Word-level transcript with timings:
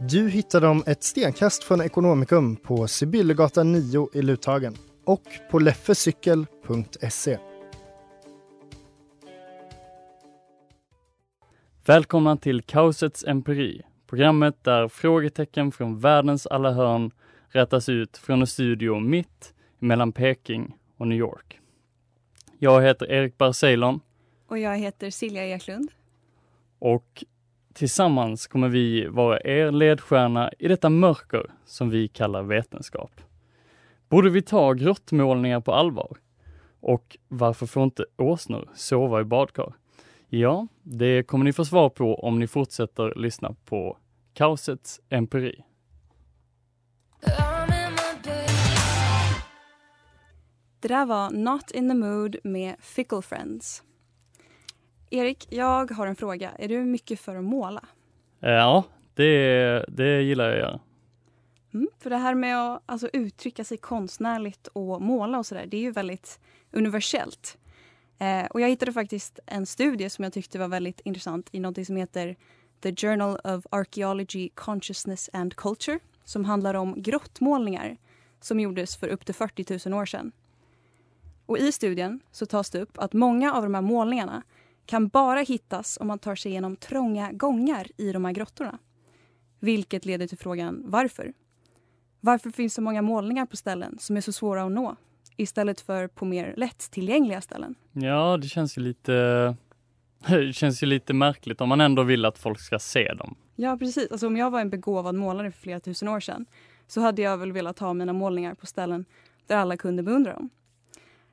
Du 0.00 0.28
hittar 0.28 0.60
dem 0.60 0.82
ett 0.86 1.02
stenkast 1.02 1.64
från 1.64 1.80
Ekonomikum 1.80 2.56
på 2.56 2.86
Sibyllegatan 2.86 3.72
9 3.72 4.08
i 4.14 4.22
Luthagen 4.22 4.74
och 5.04 5.22
på 5.50 5.58
leffecykel.se. 5.58 7.38
Välkomna 11.86 12.36
till 12.36 12.62
Kaosets 12.62 13.24
empiri, 13.24 13.82
programmet 14.06 14.64
där 14.64 14.88
frågetecken 14.88 15.72
från 15.72 15.98
världens 15.98 16.46
alla 16.46 16.72
hörn 16.72 17.10
rätas 17.48 17.88
ut 17.88 18.16
från 18.16 18.40
en 18.40 18.46
studio 18.46 19.00
mitt 19.00 19.54
mellan 19.78 20.12
Peking 20.12 20.76
och 20.96 21.08
New 21.08 21.18
York. 21.18 21.60
Jag 22.58 22.82
heter 22.82 23.10
Erik 23.10 23.38
Barceylon. 23.38 24.00
Och 24.48 24.58
jag 24.58 24.76
heter 24.76 25.10
Silja 25.10 25.46
Eklund. 25.46 25.90
Och 26.78 27.24
tillsammans 27.74 28.46
kommer 28.46 28.68
vi 28.68 29.06
vara 29.06 29.40
er 29.40 29.70
ledstjärna 29.70 30.50
i 30.58 30.68
detta 30.68 30.90
mörker 30.90 31.50
som 31.64 31.90
vi 31.90 32.08
kallar 32.08 32.42
vetenskap. 32.42 33.20
Borde 34.08 34.30
vi 34.30 34.42
ta 34.42 34.72
grottmålningar 34.72 35.60
på 35.60 35.72
allvar? 35.72 36.16
Och 36.80 37.16
varför 37.28 37.66
får 37.66 37.84
inte 37.84 38.04
åsnor 38.16 38.68
sova 38.74 39.20
i 39.20 39.24
badkar? 39.24 39.74
Ja, 40.28 40.66
det 40.82 41.22
kommer 41.22 41.44
ni 41.44 41.52
få 41.52 41.64
svar 41.64 41.88
på 41.88 42.14
om 42.14 42.38
ni 42.38 42.46
fortsätter 42.46 43.14
lyssna 43.16 43.54
på 43.64 43.96
Kaosets 44.34 45.00
empiri. 45.08 45.64
Det 50.80 50.88
där 50.88 51.06
var 51.06 51.30
Not 51.30 51.70
in 51.70 51.88
the 51.88 51.94
mood 51.94 52.36
med 52.44 52.76
Fickle 52.80 53.22
Friends. 53.22 53.82
Erik, 55.10 55.46
jag 55.50 55.90
har 55.90 56.06
en 56.06 56.16
fråga. 56.16 56.50
Är 56.58 56.68
du 56.68 56.84
mycket 56.84 57.20
för 57.20 57.36
att 57.36 57.44
måla? 57.44 57.84
Ja, 58.40 58.84
det, 59.14 59.84
det 59.88 60.22
gillar 60.22 60.44
jag 60.44 60.52
att 60.52 60.58
göra. 60.58 60.80
Mm, 61.74 61.88
för 61.98 62.10
det 62.10 62.16
här 62.16 62.34
med 62.34 62.58
att 62.58 62.82
alltså, 62.86 63.08
uttrycka 63.12 63.64
sig 63.64 63.78
konstnärligt 63.78 64.66
och 64.66 65.02
måla 65.02 65.38
och 65.38 65.46
sådär, 65.46 65.66
det 65.66 65.76
är 65.76 65.80
ju 65.80 65.90
väldigt 65.90 66.40
universellt. 66.70 67.58
Eh, 68.18 68.46
och 68.46 68.60
jag 68.60 68.68
hittade 68.68 68.92
faktiskt 68.92 69.38
en 69.46 69.66
studie 69.66 70.10
som 70.10 70.24
jag 70.24 70.32
tyckte 70.32 70.58
var 70.58 70.68
väldigt 70.68 71.00
intressant 71.00 71.48
i 71.52 71.60
något 71.60 71.86
som 71.86 71.96
heter 71.96 72.36
The 72.80 72.94
Journal 72.96 73.38
of 73.44 73.66
Archaeology, 73.70 74.48
Consciousness 74.54 75.30
and 75.32 75.56
Culture 75.56 75.98
som 76.24 76.44
handlar 76.44 76.74
om 76.74 77.02
grottmålningar 77.02 77.96
som 78.40 78.60
gjordes 78.60 78.96
för 78.96 79.08
upp 79.08 79.24
till 79.24 79.34
40 79.34 79.88
000 79.90 80.00
år 80.00 80.06
sedan. 80.06 80.32
Och 81.46 81.58
I 81.58 81.72
studien 81.72 82.20
så 82.30 82.46
tas 82.46 82.70
det 82.70 82.80
upp 82.80 82.98
att 82.98 83.12
många 83.12 83.54
av 83.54 83.62
de 83.62 83.74
här 83.74 83.82
målningarna 83.82 84.42
kan 84.88 85.08
bara 85.08 85.40
hittas 85.40 85.98
om 86.00 86.06
man 86.06 86.18
tar 86.18 86.34
sig 86.34 86.50
igenom 86.50 86.76
trånga 86.76 87.32
gångar 87.32 87.86
i 87.96 88.12
de 88.12 88.24
här 88.24 88.32
grottorna. 88.32 88.78
Vilket 89.60 90.04
leder 90.04 90.26
till 90.26 90.38
frågan 90.38 90.82
varför. 90.86 91.32
Varför 92.20 92.50
finns 92.50 92.74
så 92.74 92.82
många 92.82 93.02
målningar 93.02 93.46
på 93.46 93.56
ställen 93.56 93.98
som 94.00 94.16
är 94.16 94.20
så 94.20 94.32
svåra 94.32 94.64
att 94.64 94.72
nå 94.72 94.96
istället 95.36 95.80
för 95.80 96.08
på 96.08 96.24
mer 96.24 96.54
lättillgängliga 96.56 97.40
ställen? 97.40 97.74
Ja, 97.92 98.36
det 98.36 98.48
känns 98.48 98.78
ju 98.78 98.82
lite 98.82 99.12
det 100.28 100.52
känns 100.52 100.82
ju 100.82 100.86
lite 100.86 101.14
märkligt 101.14 101.60
om 101.60 101.68
man 101.68 101.80
ändå 101.80 102.02
vill 102.02 102.24
att 102.24 102.38
folk 102.38 102.60
ska 102.60 102.78
se 102.78 103.12
dem. 103.12 103.34
Ja, 103.56 103.76
precis. 103.76 104.10
Alltså, 104.10 104.26
om 104.26 104.36
jag 104.36 104.50
var 104.50 104.60
en 104.60 104.70
begåvad 104.70 105.14
målare 105.14 105.50
för 105.50 105.60
flera 105.60 105.80
tusen 105.80 106.08
år 106.08 106.20
sedan 106.20 106.46
så 106.86 107.00
hade 107.00 107.22
jag 107.22 107.38
väl 107.38 107.52
velat 107.52 107.78
ha 107.78 107.92
mina 107.92 108.12
målningar 108.12 108.54
på 108.54 108.66
ställen 108.66 109.04
där 109.46 109.56
alla 109.56 109.76
kunde 109.76 110.02
beundra 110.02 110.32
dem. 110.32 110.50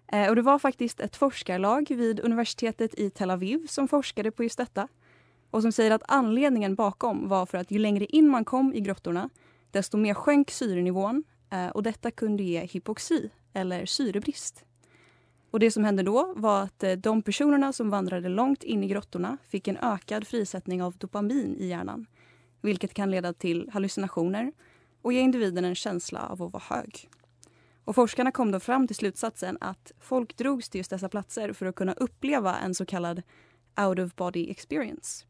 Eh, 0.08 0.30
och 0.30 0.36
det 0.36 0.42
var 0.42 0.60
faktiskt 0.60 1.00
ett 1.00 1.16
forskarlag 1.16 1.88
vid 1.90 2.20
universitetet 2.20 3.00
i 3.00 3.10
Tel 3.10 3.32
Aviv 3.32 3.68
som 3.68 3.88
forskade 3.88 4.32
på 4.32 4.44
just 4.44 4.58
detta 4.58 4.88
och 5.52 5.62
som 5.62 5.72
säger 5.72 5.92
att 5.92 6.04
anledningen 6.08 6.76
bakom 6.76 7.28
var 7.28 7.46
för 7.46 7.58
att 7.58 7.72
ju 7.72 7.80
längre 7.80 8.06
in 8.06 8.30
man 8.30 8.46
kom 8.46 8.74
i 8.74 8.82
grottorna 8.82 9.30
desto 9.72 9.98
mer 9.98 10.14
sjönk 10.14 10.52
syrenivån 10.52 11.24
eh, 11.50 11.68
och 11.68 11.84
detta 11.84 12.12
kunde 12.12 12.44
ge 12.44 12.66
hypoxi 12.66 13.30
eller 13.54 13.86
syrebrist. 13.86 14.66
Och 15.52 15.60
det 15.60 15.72
som 15.72 15.84
hände 15.84 16.04
då 16.04 16.34
var 16.36 16.64
att 16.64 16.84
eh, 16.84 16.92
de 16.92 17.22
personerna 17.22 17.74
som 17.74 17.90
vandrade 17.90 18.30
långt 18.30 18.64
in 18.64 18.84
i 18.84 18.88
grottorna 18.88 19.38
fick 19.50 19.68
en 19.68 19.78
ökad 19.78 20.28
frisättning 20.28 20.84
av 20.84 20.98
dopamin 20.98 21.56
i 21.60 21.68
hjärnan 21.68 22.06
vilket 22.66 22.94
kan 22.94 23.12
leda 23.12 23.34
till 23.34 23.70
hallucinationer 23.74 24.52
och 25.02 25.14
ge 25.14 25.20
individen 25.20 25.66
en 25.66 25.76
känsla 25.76 26.28
av 26.28 26.44
att 26.44 26.54
vara 26.54 26.64
hög. 26.70 27.10
Och 27.86 27.96
forskarna 27.96 28.32
kom 28.32 28.52
då 28.52 28.60
fram 28.60 28.88
till 28.88 28.96
slutsatsen 28.96 29.58
att 29.62 29.92
folk 30.00 30.38
drogs 30.38 30.70
till 30.70 30.80
just 30.80 30.90
dessa 30.90 31.10
platser 31.10 31.54
för 31.54 31.66
att 31.66 31.76
kunna 31.76 31.94
uppleva 31.94 32.58
en 32.58 32.76
så 32.76 32.86
kallad 32.86 33.22
out 33.88 34.00
of 34.00 34.16
body 34.16 34.50
experience. 34.50 35.26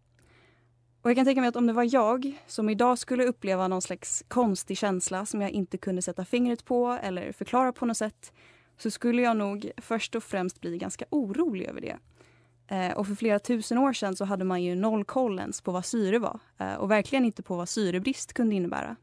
Och 1.01 1.09
jag 1.09 1.17
kan 1.17 1.25
tänka 1.25 1.41
mig 1.41 1.47
att 1.47 1.55
om 1.55 1.67
det 1.67 1.73
var 1.73 1.93
jag 1.93 2.43
som 2.47 2.69
idag 2.69 2.99
skulle 2.99 3.25
uppleva 3.25 3.67
någon 3.67 3.81
slags 3.81 4.23
konstig 4.27 4.77
känsla 4.77 5.25
som 5.25 5.41
jag 5.41 5.51
inte 5.51 5.77
kunde 5.77 6.01
sätta 6.01 6.25
fingret 6.25 6.65
på 6.65 6.99
eller 7.01 7.31
förklara 7.31 7.71
på 7.71 7.85
något 7.85 7.97
sätt 7.97 8.33
så 8.77 8.91
skulle 8.91 9.21
jag 9.21 9.37
nog 9.37 9.71
först 9.77 10.15
och 10.15 10.23
främst 10.23 10.61
bli 10.61 10.77
ganska 10.77 11.05
orolig 11.09 11.65
över 11.65 11.81
det. 11.81 11.97
Eh, 12.67 12.97
och 12.97 13.07
för 13.07 13.15
flera 13.15 13.39
tusen 13.39 13.77
år 13.77 13.93
sedan 13.93 14.15
så 14.15 14.25
hade 14.25 14.45
man 14.45 14.63
ju 14.63 14.75
noll 14.75 15.05
koll 15.05 15.39
ens 15.39 15.61
på 15.61 15.71
vad 15.71 15.85
syre 15.85 16.19
var 16.19 16.39
eh, 16.57 16.73
och 16.73 16.91
verkligen 16.91 17.25
inte 17.25 17.43
på 17.43 17.55
vad 17.55 17.69
syrebrist 17.69 18.33
kunde 18.33 18.55
innebära. 18.55 18.95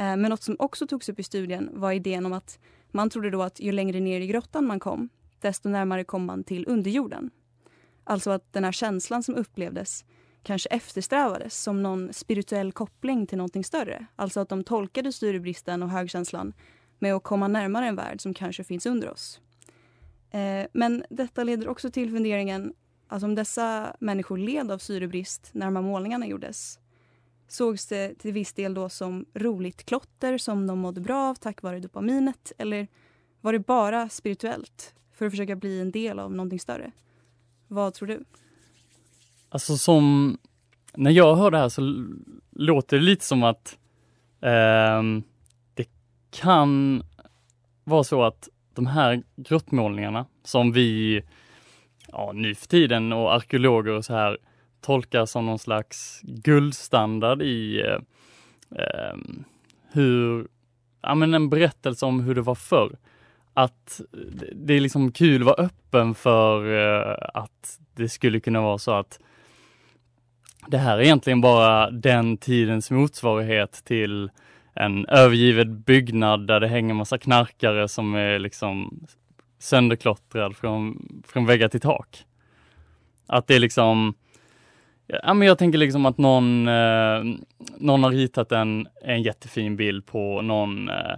Eh, 0.00 0.16
men 0.16 0.22
något 0.22 0.42
som 0.42 0.56
också 0.58 0.86
togs 0.86 1.08
upp 1.08 1.20
i 1.20 1.22
studien 1.22 1.70
var 1.72 1.92
idén 1.92 2.26
om 2.26 2.32
att 2.32 2.58
man 2.90 3.10
trodde 3.10 3.30
då 3.30 3.42
att 3.42 3.60
ju 3.60 3.72
längre 3.72 4.00
ner 4.00 4.20
i 4.20 4.26
grottan 4.26 4.66
man 4.66 4.80
kom, 4.80 5.08
desto 5.40 5.68
närmare 5.68 6.04
kom 6.04 6.24
man 6.24 6.44
till 6.44 6.68
underjorden. 6.68 7.30
Alltså 8.04 8.30
att 8.30 8.52
den 8.52 8.64
här 8.64 8.72
känslan 8.72 9.22
som 9.22 9.34
upplevdes 9.34 10.04
kanske 10.42 10.68
eftersträvades 10.68 11.62
som 11.62 11.82
någon 11.82 12.12
spirituell 12.12 12.72
koppling 12.72 13.26
till 13.26 13.38
någonting 13.38 13.64
större. 13.64 14.06
Alltså 14.16 14.40
att 14.40 14.48
de 14.48 14.64
tolkade 14.64 15.12
syrebristen 15.12 15.82
och 15.82 15.90
högkänslan 15.90 16.52
med 16.98 17.14
att 17.14 17.22
komma 17.22 17.48
närmare 17.48 17.86
en 17.86 17.96
värld 17.96 18.20
som 18.20 18.34
kanske 18.34 18.64
finns 18.64 18.86
under 18.86 19.10
oss. 19.10 19.40
Eh, 20.30 20.66
men 20.72 21.04
detta 21.10 21.44
leder 21.44 21.68
också 21.68 21.90
till 21.90 22.10
funderingen, 22.10 22.74
alltså 23.08 23.26
om 23.26 23.34
dessa 23.34 23.96
människor 24.00 24.38
led 24.38 24.70
av 24.70 24.78
syrebrist 24.78 25.50
när 25.52 25.66
de 25.66 25.76
här 25.76 25.82
målningarna 25.82 26.26
gjordes, 26.26 26.78
sågs 27.52 27.86
det 27.86 28.14
till 28.14 28.32
viss 28.32 28.52
del 28.52 28.74
då 28.74 28.88
som 28.88 29.26
roligt 29.34 29.86
klotter 29.86 30.38
som 30.38 30.66
de 30.66 30.78
mådde 30.78 31.00
bra 31.00 31.30
av 31.30 31.34
tack 31.34 31.62
vare 31.62 31.80
dopaminet? 31.80 32.52
Eller 32.58 32.88
var 33.40 33.52
det 33.52 33.58
bara 33.58 34.08
spirituellt 34.08 34.94
för 35.14 35.26
att 35.26 35.32
försöka 35.32 35.56
bli 35.56 35.80
en 35.80 35.90
del 35.90 36.18
av 36.18 36.32
någonting 36.32 36.60
större? 36.60 36.92
Vad 37.68 37.94
tror 37.94 38.08
du? 38.08 38.24
Alltså 39.48 39.76
som, 39.76 40.38
när 40.94 41.10
jag 41.10 41.36
hör 41.36 41.50
det 41.50 41.58
här 41.58 41.68
så 41.68 42.06
låter 42.50 42.96
det 42.96 43.02
lite 43.02 43.24
som 43.24 43.42
att 43.42 43.78
eh, 44.40 45.02
det 45.74 45.88
kan 46.30 47.02
vara 47.84 48.04
så 48.04 48.22
att 48.22 48.48
de 48.74 48.86
här 48.86 49.22
grottmålningarna 49.36 50.26
som 50.44 50.72
vi 50.72 51.22
ja, 52.08 52.32
nu 52.34 52.54
för 52.54 52.66
tiden 52.66 53.12
och 53.12 53.34
arkeologer 53.34 53.92
och 53.92 54.04
så 54.04 54.14
här 54.14 54.38
tolkas 54.80 55.30
som 55.30 55.46
någon 55.46 55.58
slags 55.58 56.20
guldstandard 56.22 57.42
i 57.42 57.80
eh, 57.80 57.98
eh, 58.78 59.16
hur, 59.92 60.48
ja 61.02 61.14
men 61.14 61.34
en 61.34 61.50
berättelse 61.50 62.06
om 62.06 62.20
hur 62.20 62.34
det 62.34 62.42
var 62.42 62.54
förr. 62.54 62.96
Att 63.54 64.00
det 64.52 64.74
är 64.74 64.80
liksom 64.80 65.12
kul 65.12 65.42
att 65.42 65.46
vara 65.46 65.66
öppen 65.66 66.14
för 66.14 66.74
eh, 66.74 67.16
att 67.34 67.78
det 67.94 68.08
skulle 68.08 68.40
kunna 68.40 68.60
vara 68.60 68.78
så 68.78 68.92
att 68.92 69.20
det 70.66 70.78
här 70.78 70.98
är 70.98 71.02
egentligen 71.02 71.40
bara 71.40 71.90
den 71.90 72.36
tidens 72.36 72.90
motsvarighet 72.90 73.72
till 73.84 74.30
en 74.74 75.06
övergiven 75.06 75.82
byggnad 75.82 76.46
där 76.46 76.60
det 76.60 76.68
hänger 76.68 76.94
massa 76.94 77.18
knarkare 77.18 77.88
som 77.88 78.14
är 78.14 78.38
liksom 78.38 79.00
sönderklottrad 79.58 80.56
från, 80.56 81.08
från 81.26 81.46
väggar 81.46 81.68
till 81.68 81.80
tak. 81.80 82.24
Att 83.26 83.46
det 83.46 83.54
är 83.54 83.58
liksom, 83.58 84.14
ja 85.22 85.34
men 85.34 85.48
jag 85.48 85.58
tänker 85.58 85.78
liksom 85.78 86.06
att 86.06 86.18
någon, 86.18 86.68
eh, 86.68 87.24
någon 87.78 88.04
har 88.04 88.10
ritat 88.10 88.52
en, 88.52 88.88
en 89.02 89.22
jättefin 89.22 89.76
bild 89.76 90.06
på 90.06 90.42
någon, 90.42 90.88
eh, 90.88 91.16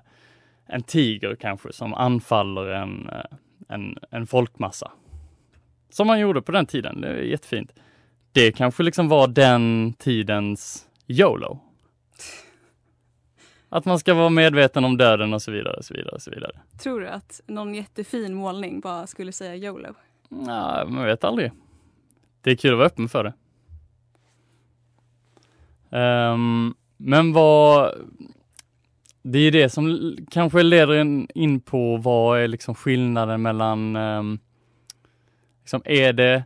en 0.66 0.82
tiger 0.82 1.34
kanske 1.34 1.72
som 1.72 1.94
anfaller 1.94 2.66
en, 2.66 3.08
eh, 3.08 3.24
en, 3.68 3.98
en 4.10 4.26
folkmassa. 4.26 4.90
Som 5.90 6.06
man 6.06 6.20
gjorde 6.20 6.42
på 6.42 6.52
den 6.52 6.66
tiden, 6.66 7.00
det 7.00 7.08
är 7.08 7.22
jättefint. 7.22 7.72
Det 8.32 8.52
kanske 8.52 8.82
liksom 8.82 9.08
var 9.08 9.28
den 9.28 9.92
tidens 9.98 10.86
YOLO. 11.08 11.60
Att 13.68 13.84
man 13.84 13.98
ska 13.98 14.14
vara 14.14 14.30
medveten 14.30 14.84
om 14.84 14.96
döden 14.96 15.34
och 15.34 15.42
så 15.42 15.50
vidare 15.50 15.76
och 15.76 15.84
så 15.84 15.94
vidare 15.94 16.14
och 16.14 16.22
så 16.22 16.30
vidare. 16.30 16.52
Tror 16.82 17.00
du 17.00 17.08
att 17.08 17.40
någon 17.46 17.74
jättefin 17.74 18.34
målning 18.34 18.80
bara 18.80 19.06
skulle 19.06 19.32
säga 19.32 19.56
YOLO? 19.56 19.94
Nej, 20.28 20.86
man 20.86 21.04
vet 21.04 21.24
aldrig. 21.24 21.52
Det 22.40 22.50
är 22.50 22.56
kul 22.56 22.72
att 22.72 22.78
vara 22.78 22.86
öppen 22.86 23.08
för 23.08 23.24
det. 23.24 23.32
Ehm, 25.92 26.74
men 26.96 27.32
vad... 27.32 27.94
Det 29.22 29.38
är 29.38 29.52
det 29.52 29.68
som 29.68 30.16
kanske 30.30 30.62
leder 30.62 30.94
en 30.94 31.28
in 31.34 31.60
på 31.60 31.96
vad 31.96 32.40
är 32.40 32.48
liksom 32.48 32.74
skillnaden 32.74 33.42
mellan... 33.42 33.96
Um, 33.96 34.38
liksom 35.60 35.82
är 35.84 36.12
det... 36.12 36.44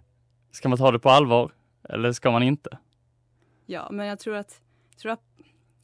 Ska 0.50 0.68
man 0.68 0.78
ta 0.78 0.90
det 0.90 0.98
på 0.98 1.10
allvar 1.10 1.52
eller 1.88 2.12
ska 2.12 2.30
man 2.30 2.42
inte? 2.42 2.78
Ja, 3.66 3.88
men 3.90 4.06
jag 4.06 4.18
tror 4.18 4.36
att, 4.36 4.60
tror 4.96 5.12
att 5.12 5.22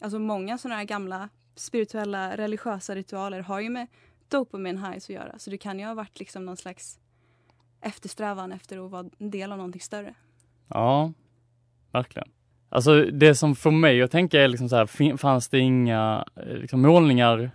alltså 0.01 0.19
många 0.19 0.59
sådana 0.59 0.77
här 0.77 0.85
gamla 0.85 1.29
spirituella 1.55 2.37
religiösa 2.37 2.95
ritualer 2.95 3.41
har 3.41 3.61
ju 3.61 3.71
med 3.71 3.87
dopamin 4.29 4.79
highs 4.79 5.05
att 5.05 5.11
göra. 5.15 5.39
Så 5.39 5.51
det 5.51 5.59
kan 5.59 5.79
ju 5.79 5.87
ha 5.87 5.95
varit 5.95 6.19
liksom 6.19 6.45
någon 6.45 6.57
slags 6.57 7.01
eftersträvan 7.81 8.53
efter 8.53 8.85
att 8.85 8.91
vara 8.91 9.11
en 9.19 9.31
del 9.31 9.53
av 9.53 9.59
någonting 9.59 9.81
större. 9.81 10.15
Ja, 10.69 11.13
verkligen. 11.93 12.29
Alltså 12.75 13.05
det 13.05 13.35
som 13.35 13.55
får 13.55 13.71
mig 13.71 14.03
att 14.03 14.11
tänka 14.11 14.43
är 14.43 14.49
liksom 14.49 14.69
så 14.69 14.77
här, 14.77 15.17
fanns 15.17 15.49
det 15.49 15.59
inga 15.59 16.25
eh, 16.37 16.57
liksom, 16.57 16.83
målningar 16.83 17.51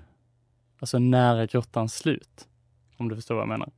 alltså 0.80 1.00
nära 1.00 1.46
grottans 1.46 1.96
slut? 1.96 2.48
Om 2.98 3.10
du 3.10 3.16
förstår 3.16 3.36
vad 3.36 3.42
jag 3.42 3.50
menar. 3.50 3.72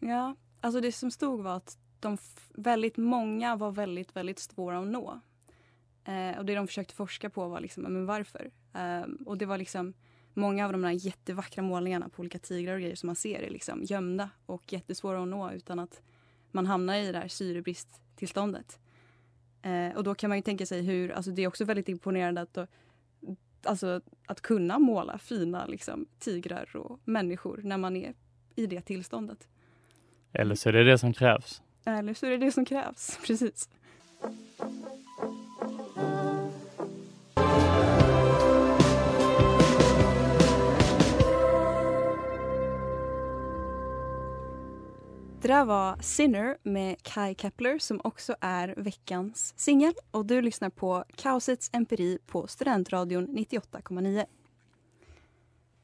Ja, 0.00 0.36
alltså 0.60 0.80
det 0.80 0.92
som 0.92 1.10
stod 1.10 1.42
var 1.42 1.56
att 1.56 1.78
de 2.00 2.18
väldigt 2.54 2.96
många 2.96 3.56
var 3.56 3.70
väldigt, 3.70 4.16
väldigt 4.16 4.38
svåra 4.38 4.78
att 4.78 4.86
nå. 4.86 5.20
Eh, 6.04 6.38
och 6.38 6.44
det 6.44 6.54
de 6.54 6.66
försökte 6.66 6.94
forska 6.94 7.30
på 7.30 7.48
var 7.48 7.60
liksom, 7.60 7.82
men 7.82 8.06
varför? 8.06 8.50
Eh, 8.74 9.26
och 9.26 9.38
det 9.38 9.46
var 9.46 9.58
liksom 9.58 9.94
många 10.34 10.66
av 10.66 10.72
de 10.72 10.84
här 10.84 11.06
jättevackra 11.06 11.62
målningarna 11.62 12.08
på 12.08 12.20
olika 12.20 12.38
tigrar 12.38 12.74
och 12.74 12.80
grejer 12.80 12.96
som 12.96 13.06
man 13.06 13.16
ser 13.16 13.40
är 13.40 13.50
liksom 13.50 13.82
gömda 13.82 14.30
och 14.46 14.72
jättesvåra 14.72 15.22
att 15.22 15.28
nå 15.28 15.52
utan 15.52 15.78
att 15.78 16.02
man 16.50 16.66
hamnar 16.66 16.94
i 16.94 17.12
det 17.12 17.18
här 17.18 17.28
syrebristtillståndet. 17.28 18.78
Eh, 19.62 19.96
och 19.96 20.04
då 20.04 20.14
kan 20.14 20.28
man 20.28 20.38
ju 20.38 20.42
tänka 20.42 20.66
sig 20.66 20.82
hur, 20.82 21.10
alltså 21.10 21.30
det 21.30 21.42
är 21.42 21.48
också 21.48 21.64
väldigt 21.64 21.88
imponerande 21.88 22.40
att, 22.40 22.54
då, 22.54 22.66
alltså, 23.62 24.00
att 24.26 24.40
kunna 24.40 24.78
måla 24.78 25.18
fina 25.18 25.66
liksom, 25.66 26.06
tigrar 26.18 26.76
och 26.76 27.00
människor 27.04 27.60
när 27.64 27.78
man 27.78 27.96
är 27.96 28.14
i 28.54 28.66
det 28.66 28.80
tillståndet. 28.80 29.48
Eller 30.32 30.54
så 30.54 30.68
är 30.68 30.72
det 30.72 30.84
det 30.84 30.98
som 30.98 31.12
krävs. 31.12 31.62
Eller 31.84 32.14
så 32.14 32.26
är 32.26 32.30
det 32.30 32.36
det 32.36 32.52
som 32.52 32.64
krävs. 32.64 33.18
Precis. 33.26 33.68
Det 45.50 45.56
där 45.56 45.64
var 45.64 45.96
Sinner 46.00 46.56
med 46.62 47.02
Kai 47.02 47.34
Kepler 47.34 47.78
som 47.78 48.00
också 48.04 48.34
är 48.40 48.74
veckans 48.76 49.54
singel. 49.56 49.92
Och 50.10 50.26
du 50.26 50.42
lyssnar 50.42 50.70
på 50.70 51.04
Kaosets 51.16 51.70
empiri 51.72 52.18
på 52.26 52.46
Studentradion 52.46 53.28
98,9. 53.28 54.24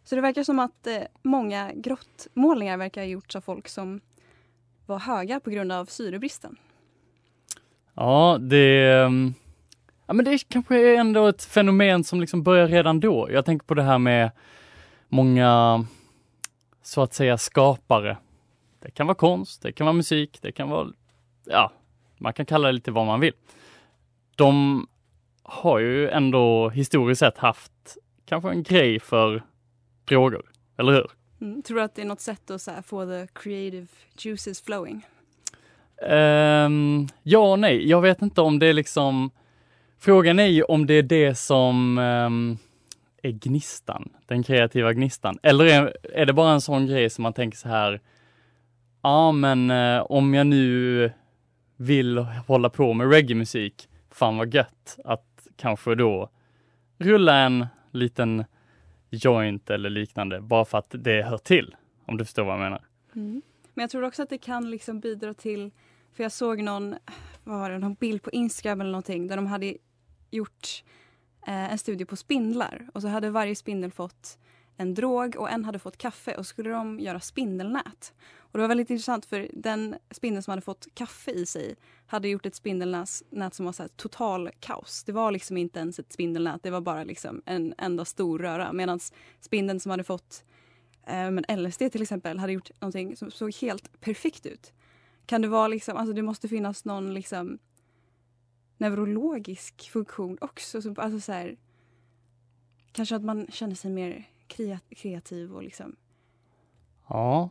Så 0.04 0.14
det 0.14 0.20
verkar 0.20 0.42
som 0.42 0.58
att 0.58 0.86
eh, 0.86 1.02
många 1.22 1.72
grottmålningar 1.74 2.76
verkar 2.76 3.00
ha 3.00 3.06
gjorts 3.06 3.36
av 3.36 3.40
folk 3.40 3.68
som 3.68 4.00
var 4.86 4.98
höga 4.98 5.40
på 5.40 5.50
grund 5.50 5.72
av 5.72 5.84
syrebristen. 5.84 6.56
Ja, 7.94 8.38
det, 8.40 8.92
ehm, 8.92 9.34
ja, 10.06 10.14
men 10.14 10.24
det 10.24 10.30
är 10.30 10.38
kanske 10.38 10.96
ändå 10.96 11.26
ett 11.26 11.44
fenomen 11.44 12.04
som 12.04 12.20
liksom 12.20 12.42
börjar 12.42 12.68
redan 12.68 13.00
då. 13.00 13.28
Jag 13.30 13.44
tänker 13.44 13.66
på 13.66 13.74
det 13.74 13.82
här 13.82 13.98
med 13.98 14.30
många, 15.08 15.84
så 16.82 17.02
att 17.02 17.14
säga, 17.14 17.38
skapare. 17.38 18.16
Det 18.86 18.92
kan 18.92 19.06
vara 19.06 19.14
konst, 19.14 19.62
det 19.62 19.72
kan 19.72 19.84
vara 19.84 19.94
musik, 19.94 20.38
det 20.42 20.52
kan 20.52 20.68
vara, 20.68 20.88
ja, 21.44 21.72
man 22.18 22.32
kan 22.32 22.46
kalla 22.46 22.66
det 22.66 22.72
lite 22.72 22.90
vad 22.90 23.06
man 23.06 23.20
vill. 23.20 23.32
De 24.36 24.86
har 25.42 25.78
ju 25.78 26.08
ändå 26.08 26.68
historiskt 26.68 27.18
sett 27.18 27.38
haft 27.38 27.96
kanske 28.26 28.50
en 28.50 28.62
grej 28.62 29.00
för 29.00 29.42
droger, 30.04 30.42
eller 30.78 30.92
hur? 30.92 31.10
Mm. 31.40 31.62
Tror 31.62 31.76
du 31.76 31.82
att 31.82 31.94
det 31.94 32.02
är 32.02 32.06
något 32.06 32.20
sätt 32.20 32.50
att 32.50 32.62
så 32.62 32.70
här, 32.70 32.82
få 32.82 33.06
the 33.06 33.26
creative 33.32 33.86
juices 34.18 34.62
flowing? 34.62 35.06
Ehm, 36.02 37.08
ja 37.22 37.52
och 37.52 37.58
nej. 37.58 37.88
Jag 37.88 38.00
vet 38.00 38.22
inte 38.22 38.40
om 38.40 38.58
det 38.58 38.66
är 38.66 38.72
liksom... 38.72 39.30
Frågan 39.98 40.38
är 40.38 40.46
ju 40.46 40.62
om 40.62 40.86
det 40.86 40.94
är 40.94 41.02
det 41.02 41.34
som 41.34 41.98
ehm, 41.98 42.58
är 43.22 43.30
gnistan, 43.30 44.08
den 44.26 44.42
kreativa 44.42 44.92
gnistan. 44.92 45.38
Eller 45.42 45.64
är, 45.64 45.96
är 46.02 46.26
det 46.26 46.32
bara 46.32 46.52
en 46.52 46.60
sån 46.60 46.86
grej 46.86 47.10
som 47.10 47.22
man 47.22 47.32
tänker 47.32 47.58
så 47.58 47.68
här, 47.68 48.00
ja 49.02 49.32
men 49.32 49.70
eh, 49.70 50.00
om 50.00 50.34
jag 50.34 50.46
nu 50.46 51.12
vill 51.76 52.18
hålla 52.18 52.70
på 52.70 52.92
med 52.92 53.10
reggae-musik, 53.10 53.88
fan 54.10 54.36
vad 54.36 54.54
gött 54.54 54.98
att 55.04 55.46
kanske 55.56 55.94
då 55.94 56.30
rulla 56.98 57.38
en 57.38 57.66
liten 57.90 58.44
joint 59.10 59.70
eller 59.70 59.90
liknande, 59.90 60.40
bara 60.40 60.64
för 60.64 60.78
att 60.78 60.94
det 60.98 61.22
hör 61.22 61.38
till. 61.38 61.76
Om 62.06 62.16
du 62.16 62.24
förstår 62.24 62.44
vad 62.44 62.54
jag 62.54 62.60
menar. 62.60 62.84
Mm. 63.14 63.42
Men 63.74 63.82
jag 63.82 63.90
tror 63.90 64.02
också 64.02 64.22
att 64.22 64.30
det 64.30 64.38
kan 64.38 64.70
liksom 64.70 65.00
bidra 65.00 65.34
till, 65.34 65.70
för 66.12 66.22
jag 66.22 66.32
såg 66.32 66.62
någon, 66.62 66.94
vad 67.44 67.58
var 67.58 67.70
det, 67.70 67.78
någon 67.78 67.94
bild 67.94 68.22
på 68.22 68.30
Instagram 68.30 68.80
eller 68.80 68.90
någonting 68.90 69.26
där 69.26 69.36
de 69.36 69.46
hade 69.46 69.76
gjort 70.30 70.84
eh, 71.46 71.72
en 71.72 71.78
studie 71.78 72.04
på 72.04 72.16
spindlar 72.16 72.88
och 72.94 73.02
så 73.02 73.08
hade 73.08 73.30
varje 73.30 73.56
spindel 73.56 73.92
fått 73.92 74.38
en 74.76 74.94
drog 74.94 75.36
och 75.36 75.50
en 75.50 75.64
hade 75.64 75.78
fått 75.78 75.98
kaffe 75.98 76.34
och 76.34 76.46
så 76.46 76.50
skulle 76.50 76.70
de 76.70 77.00
göra 77.00 77.20
spindelnät. 77.20 78.14
Och 78.38 78.58
det 78.58 78.60
var 78.60 78.68
väldigt 78.68 78.90
intressant 78.90 79.26
för 79.26 79.48
den 79.52 79.96
spindeln 80.10 80.42
som 80.42 80.52
hade 80.52 80.62
fått 80.62 80.86
kaffe 80.94 81.30
i 81.30 81.46
sig 81.46 81.76
hade 82.06 82.28
gjort 82.28 82.46
ett 82.46 82.54
spindelnät 82.54 83.08
som 83.52 83.66
var 83.66 83.72
så 83.72 83.82
här 83.82 83.88
total 83.96 84.50
kaos. 84.60 85.04
Det 85.04 85.12
var 85.12 85.30
liksom 85.30 85.56
inte 85.56 85.78
ens 85.78 85.98
ett 85.98 86.12
spindelnät, 86.12 86.62
det 86.62 86.70
var 86.70 86.80
bara 86.80 87.04
liksom 87.04 87.42
en 87.46 87.74
enda 87.78 88.04
stor 88.04 88.38
röra. 88.38 88.72
Medan 88.72 89.00
spindeln 89.40 89.80
som 89.80 89.90
hade 89.90 90.04
fått 90.04 90.44
eh, 91.06 91.30
men 91.30 91.44
LSD 91.48 91.78
till 91.92 92.02
exempel 92.02 92.38
hade 92.38 92.52
gjort 92.52 92.70
någonting 92.80 93.16
som 93.16 93.30
såg 93.30 93.54
helt 93.54 94.00
perfekt 94.00 94.46
ut. 94.46 94.72
Kan 95.26 95.42
det 95.42 95.48
vara 95.48 95.68
liksom, 95.68 95.96
alltså 95.96 96.12
det 96.12 96.22
måste 96.22 96.48
finnas 96.48 96.84
någon 96.84 97.14
liksom 97.14 97.58
neurologisk 98.78 99.90
funktion 99.90 100.38
också. 100.40 100.78
Alltså 100.96 101.20
så 101.20 101.32
här, 101.32 101.56
kanske 102.92 103.16
att 103.16 103.24
man 103.24 103.46
känner 103.50 103.74
sig 103.74 103.90
mer 103.90 104.28
kreativ 104.96 105.54
och 105.54 105.62
liksom 105.62 105.96
Ja. 107.08 107.50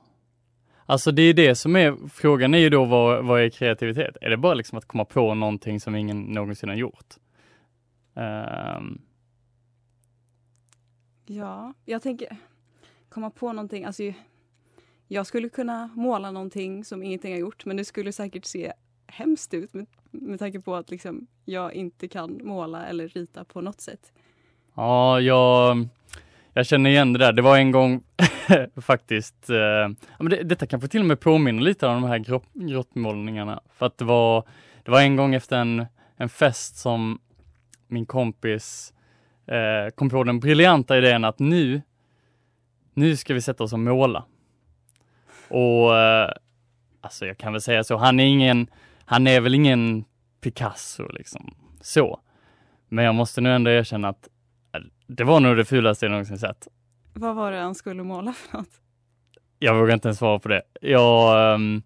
Alltså 0.86 1.12
det 1.12 1.22
är 1.22 1.34
det 1.34 1.56
som 1.56 1.76
är, 1.76 2.10
frågan 2.10 2.54
är 2.54 2.58
ju 2.58 2.70
då 2.70 2.86
vad, 2.86 3.26
vad 3.26 3.42
är 3.42 3.50
kreativitet? 3.50 4.18
Är 4.22 4.30
det 4.30 4.38
bara 4.38 4.54
liksom 4.54 4.78
att 4.78 4.86
komma 4.86 5.06
på 5.06 5.34
någonting 5.34 5.80
som 5.80 5.96
ingen 5.96 6.22
någonsin 6.22 6.70
har 6.70 6.76
gjort? 6.76 7.16
Ehm, 8.16 9.02
Ja, 11.28 11.74
jag 11.86 12.02
tänker 12.02 12.38
komma 13.10 13.30
på 13.30 13.54
någonting. 13.54 13.86
Alltså, 13.86 14.04
jag 15.08 15.28
skulle 15.28 15.50
kunna 15.50 15.90
måla 15.96 16.32
någonting 16.32 16.86
som 16.86 17.04
ingenting 17.04 17.32
har 17.34 17.40
gjort 17.40 17.66
men 17.66 17.78
det 17.78 17.86
skulle 17.86 18.12
säkert 18.12 18.46
se 18.46 18.74
hemskt 19.08 19.54
ut 19.54 19.74
med, 19.74 19.88
med 20.12 20.40
tanke 20.40 20.62
på 20.62 20.76
att 20.76 20.92
liksom, 20.92 21.28
jag 21.46 21.74
inte 21.74 22.08
kan 22.08 22.40
måla 22.44 22.86
eller 22.86 23.08
rita 23.08 23.44
på 23.44 23.62
något 23.62 23.82
sätt. 23.82 24.14
ja, 24.76 25.20
jag, 25.22 25.88
jag 26.58 26.66
känner 26.66 26.90
igen 26.90 27.14
det 27.14 27.20
där. 27.20 27.34
Det 27.34 27.42
var 27.42 27.58
en 27.58 27.72
gång 27.72 28.04
faktiskt, 28.82 29.50
eh, 29.50 29.96
men 30.20 30.30
det, 30.30 30.44
detta 30.44 30.68
kanske 30.68 30.88
till 30.88 31.00
och 31.00 31.06
med 31.06 31.20
påminner 31.20 31.62
lite 31.62 31.88
om 31.88 32.02
de 32.02 32.08
här 32.08 32.18
grott, 32.18 32.54
grottmålningarna. 32.54 33.62
För 33.74 33.86
att 33.86 33.98
det 33.98 34.06
var, 34.06 34.44
det 34.84 34.92
var 34.92 35.02
en 35.02 35.16
gång 35.16 35.36
efter 35.36 35.58
en, 35.58 35.86
en 36.18 36.30
fest 36.30 36.78
som 36.78 37.20
min 37.88 38.06
kompis 38.06 38.94
eh, 39.48 39.90
kom 39.96 40.10
på 40.10 40.24
den 40.24 40.40
briljanta 40.40 40.98
idén 40.98 41.26
att 41.26 41.40
nu, 41.40 41.82
nu 42.94 43.18
ska 43.18 43.34
vi 43.34 43.42
sätta 43.42 43.64
oss 43.64 43.74
och 43.74 43.80
måla. 43.80 44.26
Och 45.48 45.98
eh, 45.98 46.32
alltså 47.02 47.26
jag 47.26 47.38
kan 47.38 47.52
väl 47.52 47.62
säga 47.62 47.84
så, 47.84 47.98
han 47.98 48.20
är 48.20 48.26
ingen, 48.26 48.68
han 49.06 49.28
är 49.28 49.42
väl 49.42 49.56
ingen 49.56 50.06
Picasso 50.42 51.08
liksom, 51.12 51.56
så. 51.82 52.20
Men 52.90 53.06
jag 53.06 53.16
måste 53.16 53.42
nu 53.42 53.56
ändå 53.56 53.72
erkänna 53.72 54.10
att 54.10 54.30
det 55.08 55.24
var 55.24 55.40
nog 55.40 55.58
det 55.58 55.66
fulaste 55.66 56.06
jag 56.06 56.12
någonsin 56.12 56.40
sett. 56.40 56.68
Vad 57.14 57.36
var 57.36 57.52
det 57.52 57.58
han 57.58 57.76
skulle 57.76 58.04
måla 58.04 58.34
för 58.34 58.58
något? 58.58 58.70
Jag 59.60 59.76
vågar 59.76 59.94
inte 59.94 60.08
ens 60.08 60.18
svara 60.18 60.40
på 60.40 60.50
det. 60.50 60.62
Jag, 60.82 61.54
ehm, 61.56 61.82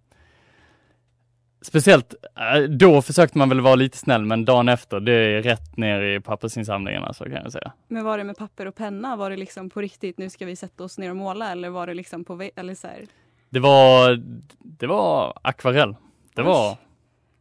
speciellt 1.62 2.14
eh, 2.56 2.62
då 2.62 3.02
försökte 3.02 3.38
man 3.38 3.50
väl 3.50 3.62
vara 3.62 3.76
lite 3.76 3.98
snäll, 3.98 4.26
men 4.26 4.46
dagen 4.46 4.70
efter, 4.70 5.00
det 5.00 5.12
är 5.14 5.42
rätt 5.42 5.78
ner 5.78 6.02
i 6.02 6.20
pappersinsamlingarna 6.20 7.14
så 7.14 7.24
kan 7.24 7.34
jag 7.34 7.52
säga. 7.52 7.72
Men 7.88 8.04
var 8.06 8.18
det 8.18 8.24
med 8.24 8.38
papper 8.38 8.66
och 8.66 8.76
penna? 8.76 9.16
Var 9.16 9.30
det 9.30 9.38
liksom 9.38 9.70
på 9.70 9.82
riktigt, 9.82 10.18
nu 10.18 10.30
ska 10.30 10.46
vi 10.46 10.56
sätta 10.56 10.84
oss 10.84 10.98
ner 10.98 11.10
och 11.10 11.16
måla 11.16 11.52
eller 11.52 11.70
var 11.70 11.88
det 11.88 11.94
liksom 11.94 12.26
på 12.26 12.50
eller 12.56 12.76
så 12.76 12.88
här, 12.88 13.06
Det 13.50 13.60
var, 13.60 14.22
det 14.60 14.88
var 14.88 15.40
akvarell. 15.42 15.96
Det 16.36 16.42
Oj. 16.42 16.48
var 16.48 16.78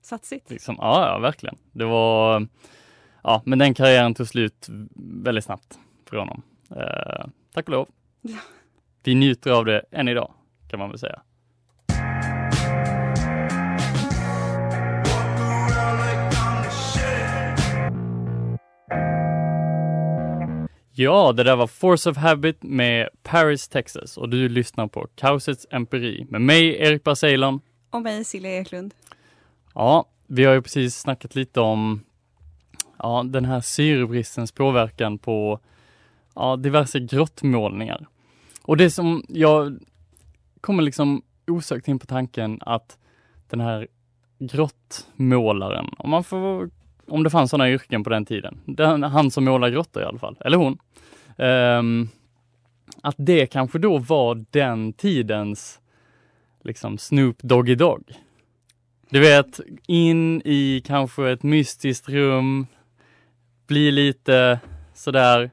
satsigt? 0.03 0.51
liksom, 0.51 0.77
ja, 0.79 1.07
ja 1.13 1.19
verkligen. 1.19 1.57
Det 1.73 1.85
var, 1.85 2.47
ja, 3.23 3.43
men 3.45 3.59
den 3.59 3.75
karriären 3.75 4.15
tog 4.15 4.29
slut 4.29 4.67
väldigt 4.97 5.45
snabbt 5.45 5.79
för 6.07 6.17
honom. 6.17 6.43
Eh, 6.71 7.27
tack 7.55 7.65
och 7.65 7.73
lov. 7.73 7.89
Ja. 8.23 8.39
Vi 9.03 9.15
njuter 9.15 9.51
av 9.51 9.65
det 9.65 9.85
än 9.91 10.09
idag, 10.09 10.33
kan 10.69 10.79
man 10.79 10.89
väl 10.89 10.99
säga. 10.99 11.23
Ja, 21.01 21.33
det 21.33 21.43
där 21.43 21.57
var 21.57 21.67
Force 21.67 22.11
of 22.11 22.17
Habit 22.17 22.63
med 22.63 23.09
Paris, 23.23 23.69
Texas 23.69 24.17
och 24.17 24.29
du 24.29 24.49
lyssnar 24.49 24.87
på 24.87 25.07
Kaosets 25.15 25.67
empiri 25.71 26.27
med 26.29 26.41
mig, 26.41 26.77
Erik 26.77 27.05
Barceylon. 27.05 27.61
Och 27.91 28.03
mig 28.03 28.25
Silja 28.25 28.61
Eklund. 28.61 28.95
Ja, 29.75 30.09
vi 30.27 30.45
har 30.45 30.55
ju 30.55 30.63
precis 30.63 30.99
snackat 30.99 31.35
lite 31.35 31.61
om 31.61 32.01
ja, 32.99 33.23
den 33.26 33.45
här 33.45 33.61
syrebristens 33.61 34.52
påverkan 34.52 35.19
på 35.19 35.61
ja, 36.35 36.57
diverse 36.57 37.00
grottmålningar. 37.00 38.07
Och 38.62 38.76
det 38.76 38.90
som 38.90 39.25
jag 39.28 39.78
kommer 40.61 40.83
liksom 40.83 41.23
osökt 41.47 41.88
in 41.88 41.99
på 41.99 42.07
tanken 42.07 42.59
att 42.61 42.99
den 43.50 43.61
här 43.61 43.88
grottmålaren, 44.38 45.87
om 45.99 46.11
man 46.11 46.25
får, 46.25 46.71
om 47.07 47.23
det 47.23 47.31
fanns 47.31 47.50
sådana 47.50 47.71
yrken 47.71 48.05
på 48.05 48.11
den 48.11 48.25
tiden, 48.25 48.61
den, 48.64 49.02
han 49.02 49.31
som 49.31 49.45
målar 49.45 49.69
grottor 49.71 50.02
i 50.02 50.07
alla 50.07 50.19
fall, 50.19 50.37
eller 50.40 50.57
hon, 50.57 50.78
Um, 51.38 52.09
att 53.02 53.14
det 53.19 53.47
kanske 53.47 53.78
då 53.78 53.99
var 53.99 54.45
den 54.50 54.93
tidens 54.93 55.81
liksom 56.64 56.99
Snoop 56.99 57.37
Doggy 57.43 57.75
Dogg. 57.75 58.02
Du 59.11 59.21
vet, 59.21 59.61
in 59.87 60.43
i 60.45 60.83
kanske 60.87 61.31
ett 61.31 61.43
mystiskt 61.43 62.09
rum, 62.09 62.67
bli 63.69 63.91
lite 63.91 64.61
sådär 64.95 65.51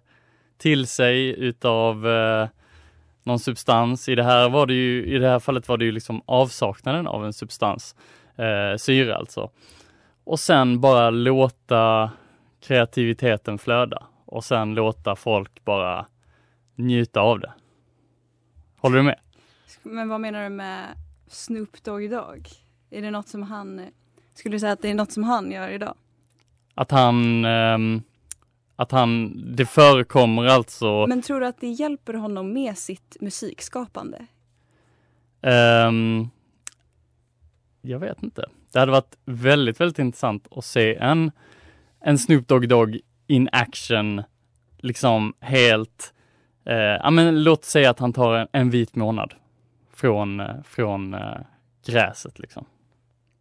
till 0.57 0.87
sig 0.87 1.39
utav 1.39 2.07
eh, 2.07 2.47
någon 3.23 3.39
substans. 3.39 4.09
I 4.09 4.15
det 4.15 4.23
här 4.23 4.49
var 4.49 4.65
det 4.65 4.73
ju, 4.73 5.05
i 5.05 5.17
det 5.17 5.29
här 5.29 5.39
fallet 5.39 5.67
var 5.67 5.77
det 5.77 5.85
ju 5.85 5.91
liksom 5.91 6.21
avsaknaden 6.25 7.07
av 7.07 7.25
en 7.25 7.33
substans, 7.33 7.95
eh, 8.35 8.77
syre 8.77 9.15
alltså. 9.15 9.49
Och 10.23 10.39
sen 10.39 10.81
bara 10.81 11.09
låta 11.09 12.11
kreativiteten 12.61 13.57
flöda 13.57 14.03
och 14.25 14.43
sen 14.43 14.73
låta 14.73 15.15
folk 15.15 15.65
bara 15.65 16.05
njuta 16.75 17.19
av 17.19 17.39
det. 17.39 17.53
Håller 18.77 18.97
du 18.97 19.03
med? 19.03 19.19
Men 19.83 20.09
vad 20.09 20.21
menar 20.21 20.43
du 20.43 20.49
med 20.49 20.85
Snoop 21.27 21.83
Dogg 21.83 22.03
idag? 22.03 22.49
Är 22.89 23.01
det 23.01 23.11
något 23.11 23.27
som 23.27 23.43
han, 23.43 23.81
skulle 24.33 24.55
du 24.55 24.59
säga 24.59 24.71
att 24.71 24.81
det 24.81 24.89
är 24.89 24.95
något 24.95 25.11
som 25.11 25.23
han 25.23 25.51
gör 25.51 25.69
idag? 25.69 25.95
Att 26.75 26.91
han, 26.91 27.45
ehm, 27.45 28.01
att 28.75 28.91
han, 28.91 29.41
det 29.55 29.65
förekommer 29.65 30.45
alltså 30.45 31.07
Men 31.07 31.21
tror 31.21 31.39
du 31.39 31.45
att 31.47 31.61
det 31.61 31.67
hjälper 31.67 32.13
honom 32.13 32.53
med 32.53 32.77
sitt 32.77 33.17
musikskapande? 33.21 34.25
Ehm, 35.41 36.27
jag 37.81 37.99
vet 37.99 38.23
inte. 38.23 38.45
Det 38.71 38.79
hade 38.79 38.91
varit 38.91 39.17
väldigt, 39.25 39.79
väldigt 39.79 39.99
intressant 39.99 40.47
att 40.51 40.65
se 40.65 40.95
en, 40.95 41.31
en 41.99 42.17
Snoop 42.17 42.47
Dogg 42.47 42.69
Dogg 42.69 42.99
in 43.27 43.49
action, 43.51 44.23
liksom 44.77 45.33
helt, 45.39 46.13
eh, 46.65 46.75
ja 46.75 47.09
men 47.09 47.43
låt 47.43 47.63
säga 47.63 47.89
att 47.89 47.99
han 47.99 48.13
tar 48.13 48.35
en, 48.35 48.47
en 48.51 48.69
vit 48.69 48.95
månad 48.95 49.33
från, 49.93 50.39
eh, 50.39 50.61
från 50.63 51.13
eh, 51.13 51.37
gräset 51.85 52.39
liksom. 52.39 52.65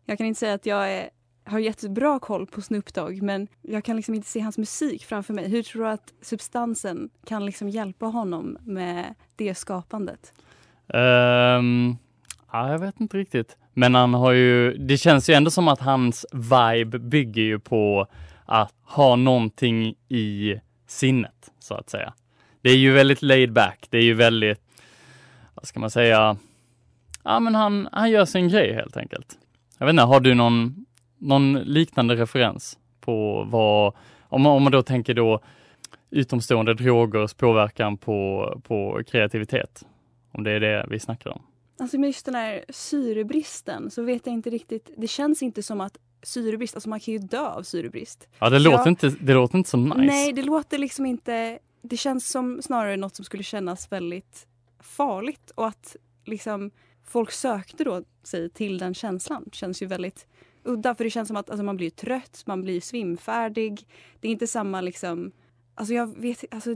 Jag 0.04 0.18
kan 0.18 0.26
inte 0.26 0.40
säga 0.40 0.54
att 0.54 0.66
jag 0.66 0.92
är, 0.92 1.10
har 1.44 1.58
jättebra 1.58 2.18
koll 2.18 2.46
på 2.46 2.60
Snoop 2.60 2.94
Dogg 2.94 3.22
men 3.22 3.48
jag 3.62 3.84
kan 3.84 3.96
liksom 3.96 4.14
inte 4.14 4.28
se 4.28 4.40
hans 4.40 4.58
musik 4.58 5.04
framför 5.04 5.34
mig. 5.34 5.48
Hur 5.48 5.62
tror 5.62 5.82
du 5.82 5.88
att 5.88 6.12
substansen 6.20 7.10
kan 7.26 7.46
liksom 7.46 7.68
hjälpa 7.68 8.06
honom 8.06 8.58
med 8.64 9.14
det 9.36 9.54
skapandet? 9.54 10.32
Um, 10.86 11.96
ja, 12.52 12.70
jag 12.70 12.78
vet 12.78 13.00
inte 13.00 13.16
riktigt. 13.16 13.56
Men 13.74 13.94
han 13.94 14.14
har 14.14 14.32
ju, 14.32 14.76
det 14.76 14.96
känns 14.96 15.30
ju 15.30 15.34
ändå 15.34 15.50
som 15.50 15.68
att 15.68 15.80
hans 15.80 16.26
vibe 16.32 16.98
bygger 16.98 17.42
ju 17.42 17.58
på 17.58 18.06
att 18.46 18.74
ha 18.82 19.16
någonting 19.16 19.94
i 20.08 20.54
sinnet, 20.86 21.50
så 21.58 21.74
att 21.74 21.90
säga. 21.90 22.14
Det 22.60 22.70
är 22.70 22.76
ju 22.76 22.92
väldigt 22.92 23.22
laid 23.22 23.52
back. 23.52 23.86
Det 23.90 23.98
är 23.98 24.02
ju 24.02 24.14
väldigt, 24.14 24.60
vad 25.54 25.66
ska 25.66 25.80
man 25.80 25.90
säga, 25.90 26.36
ja 27.24 27.40
men 27.40 27.54
han, 27.54 27.88
han 27.92 28.10
gör 28.10 28.24
sin 28.24 28.48
grej 28.48 28.74
helt 28.74 28.96
enkelt. 28.96 29.38
Jag 29.78 29.86
vet 29.86 29.92
inte, 29.92 30.02
har 30.02 30.20
du 30.20 30.34
någon, 30.34 30.83
någon 31.24 31.52
liknande 31.52 32.14
referens 32.16 32.78
på 33.00 33.44
vad, 33.50 33.94
om 34.28 34.42
man, 34.42 34.52
om 34.52 34.62
man 34.62 34.72
då 34.72 34.82
tänker 34.82 35.14
då 35.14 35.40
utomstående 36.10 36.74
drogers 36.74 37.34
påverkan 37.34 37.96
på, 37.96 38.48
på 38.64 39.02
kreativitet? 39.06 39.84
Om 40.32 40.44
det 40.44 40.50
är 40.50 40.60
det 40.60 40.86
vi 40.90 41.00
snackar 41.00 41.30
om. 41.30 41.42
Alltså 41.80 41.98
med 41.98 42.06
just 42.06 42.26
den 42.26 42.34
här 42.34 42.64
syrebristen 42.68 43.90
så 43.90 44.02
vet 44.02 44.26
jag 44.26 44.32
inte 44.32 44.50
riktigt. 44.50 44.90
Det 44.96 45.06
känns 45.08 45.42
inte 45.42 45.62
som 45.62 45.80
att 45.80 45.98
syrebrist, 46.22 46.74
alltså 46.74 46.88
man 46.88 47.00
kan 47.00 47.12
ju 47.12 47.18
dö 47.18 47.46
av 47.48 47.62
syrebrist. 47.62 48.28
Ja, 48.38 48.50
det, 48.50 48.58
Så 48.60 48.64
låter, 48.64 48.78
jag- 48.78 48.88
inte, 48.88 49.08
det 49.20 49.34
låter 49.34 49.58
inte 49.58 49.70
som 49.70 49.84
nice. 49.84 49.96
Nej, 50.00 50.32
det 50.32 50.42
låter 50.42 50.78
liksom 50.78 51.06
inte... 51.06 51.58
Det 51.82 51.96
känns 51.96 52.28
som 52.30 52.62
snarare 52.62 52.96
något 52.96 53.16
som 53.16 53.24
skulle 53.24 53.42
kännas 53.42 53.92
väldigt 53.92 54.46
farligt 54.80 55.52
och 55.54 55.66
att 55.66 55.96
liksom 56.24 56.70
folk 57.04 57.30
sökte 57.30 57.84
då 57.84 58.02
sig 58.22 58.50
till 58.50 58.78
den 58.78 58.94
känslan 58.94 59.44
känns 59.52 59.82
ju 59.82 59.86
väldigt 59.86 60.26
udda 60.62 60.94
för 60.94 61.04
det 61.04 61.10
känns 61.10 61.28
som 61.28 61.36
att 61.36 61.50
alltså, 61.50 61.64
man 61.64 61.76
blir 61.76 61.90
trött, 61.90 62.42
man 62.46 62.62
blir 62.62 62.80
svimfärdig. 62.80 63.86
Det 64.20 64.28
är 64.28 64.32
inte 64.32 64.46
samma 64.46 64.80
liksom... 64.80 65.32
Alltså 65.74 65.94
jag 65.94 66.18
vet 66.18 66.44
alltså 66.50 66.70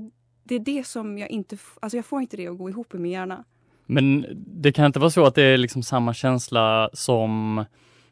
det 0.45 0.55
är 0.55 0.59
det 0.59 0.87
som 0.87 1.19
jag 1.19 1.31
inte... 1.31 1.59
Alltså 1.81 1.97
jag 1.97 2.05
får 2.07 2.21
inte 2.21 2.37
det 2.37 2.49
att 2.49 2.59
gå 2.59 2.69
ihop 2.69 2.95
i 2.95 2.99
min 2.99 3.13
hjärna. 3.13 3.45
Men 3.87 4.27
det 4.37 4.73
kan 4.73 4.87
inte 4.87 4.99
vara 4.99 5.11
så 5.11 5.25
att 5.25 5.35
det 5.35 5.43
är 5.43 5.57
liksom 5.57 5.83
samma 5.83 6.15
känsla 6.15 6.91
som 6.93 7.59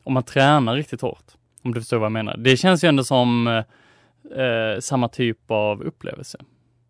om 0.03 0.13
man 0.13 0.23
tränar 0.23 0.77
riktigt 0.77 1.01
hårt. 1.01 1.33
Om 1.63 1.75
du 1.75 1.81
förstår 1.81 1.99
vad 1.99 2.05
jag 2.05 2.13
menar. 2.13 2.37
Det 2.37 2.57
känns 2.57 2.85
ju 2.85 2.89
ändå 2.89 3.05
som 3.05 3.47
eh, 3.47 4.81
samma 4.81 5.09
typ 5.09 5.51
av 5.51 5.83
upplevelse. 5.83 6.39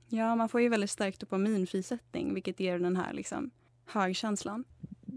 Ja, 0.09 0.37
man 0.37 0.49
får 0.49 0.61
ju 0.61 0.69
väldigt 0.69 0.91
stark 0.91 1.19
dopaminfrisättning 1.19 2.35
vilket 2.35 2.61
ger 2.61 2.79
den 2.79 2.97
här 2.97 3.13
liksom 3.13 3.51
högkänslan. 3.87 4.65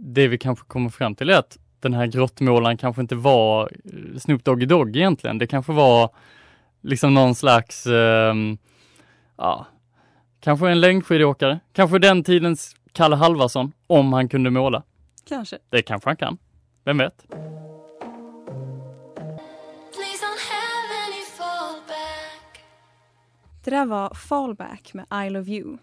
Det 0.01 0.27
vi 0.27 0.37
kanske 0.37 0.65
kommer 0.65 0.89
fram 0.89 1.15
till 1.15 1.29
är 1.29 1.37
att 1.37 1.57
den 1.79 1.93
här 1.93 2.05
grottmålaren 2.05 2.77
kanske 2.77 3.01
inte 3.01 3.15
var 3.15 3.71
eh, 3.85 4.19
Snoop 4.19 4.43
Doggy 4.43 4.65
Dogg 4.65 4.95
egentligen. 4.95 5.37
Det 5.37 5.47
kanske 5.47 5.73
var 5.73 6.09
liksom 6.81 7.13
någon 7.13 7.35
slags, 7.35 7.87
ehm, 7.87 8.57
ja, 9.37 9.67
kanske 10.39 10.69
en 10.69 10.81
längdskidåkare. 10.81 11.59
Kanske 11.73 11.99
den 11.99 12.23
tidens 12.23 12.75
Kalle 12.91 13.15
Halvarsson, 13.15 13.71
om 13.87 14.13
han 14.13 14.29
kunde 14.29 14.49
måla. 14.49 14.83
Kanske. 15.27 15.57
Det 15.69 15.81
kanske 15.81 16.09
han 16.09 16.17
kan. 16.17 16.37
Vem 16.83 16.97
vet? 16.97 17.25
Det 23.63 23.71
där 23.71 23.85
var 23.85 24.13
Fallback 24.13 24.93
med 24.93 25.05
I 25.25 25.29
Love 25.29 25.51
You. 25.51 25.77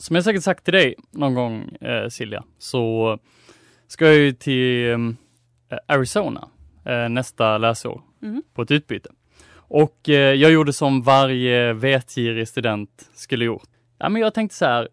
Som 0.00 0.16
jag 0.16 0.24
säkert 0.24 0.42
sagt 0.42 0.64
till 0.64 0.74
dig 0.74 0.94
någon 1.10 1.34
gång 1.34 1.68
eh, 1.80 2.08
Silja, 2.08 2.44
så 2.58 3.18
ska 3.86 4.06
jag 4.06 4.14
ju 4.16 4.32
till 4.32 4.90
eh, 4.90 5.78
Arizona 5.88 6.48
eh, 6.84 7.08
nästa 7.08 7.58
läsår 7.58 8.02
Mhm. 8.20 8.42
på 8.54 8.62
ett 8.62 8.70
utbyte. 8.70 9.10
Och 9.54 10.08
eh, 10.08 10.14
jag 10.34 10.52
gjorde 10.52 10.72
som 10.72 11.02
varje 11.02 11.72
vetgirig 11.72 12.48
student 12.48 13.10
skulle 13.14 13.44
gjort. 13.44 13.68
Ja, 13.98 14.08
men 14.08 14.22
jag 14.22 14.34
tänkte 14.34 14.56
så 14.56 14.64
här, 14.64 14.88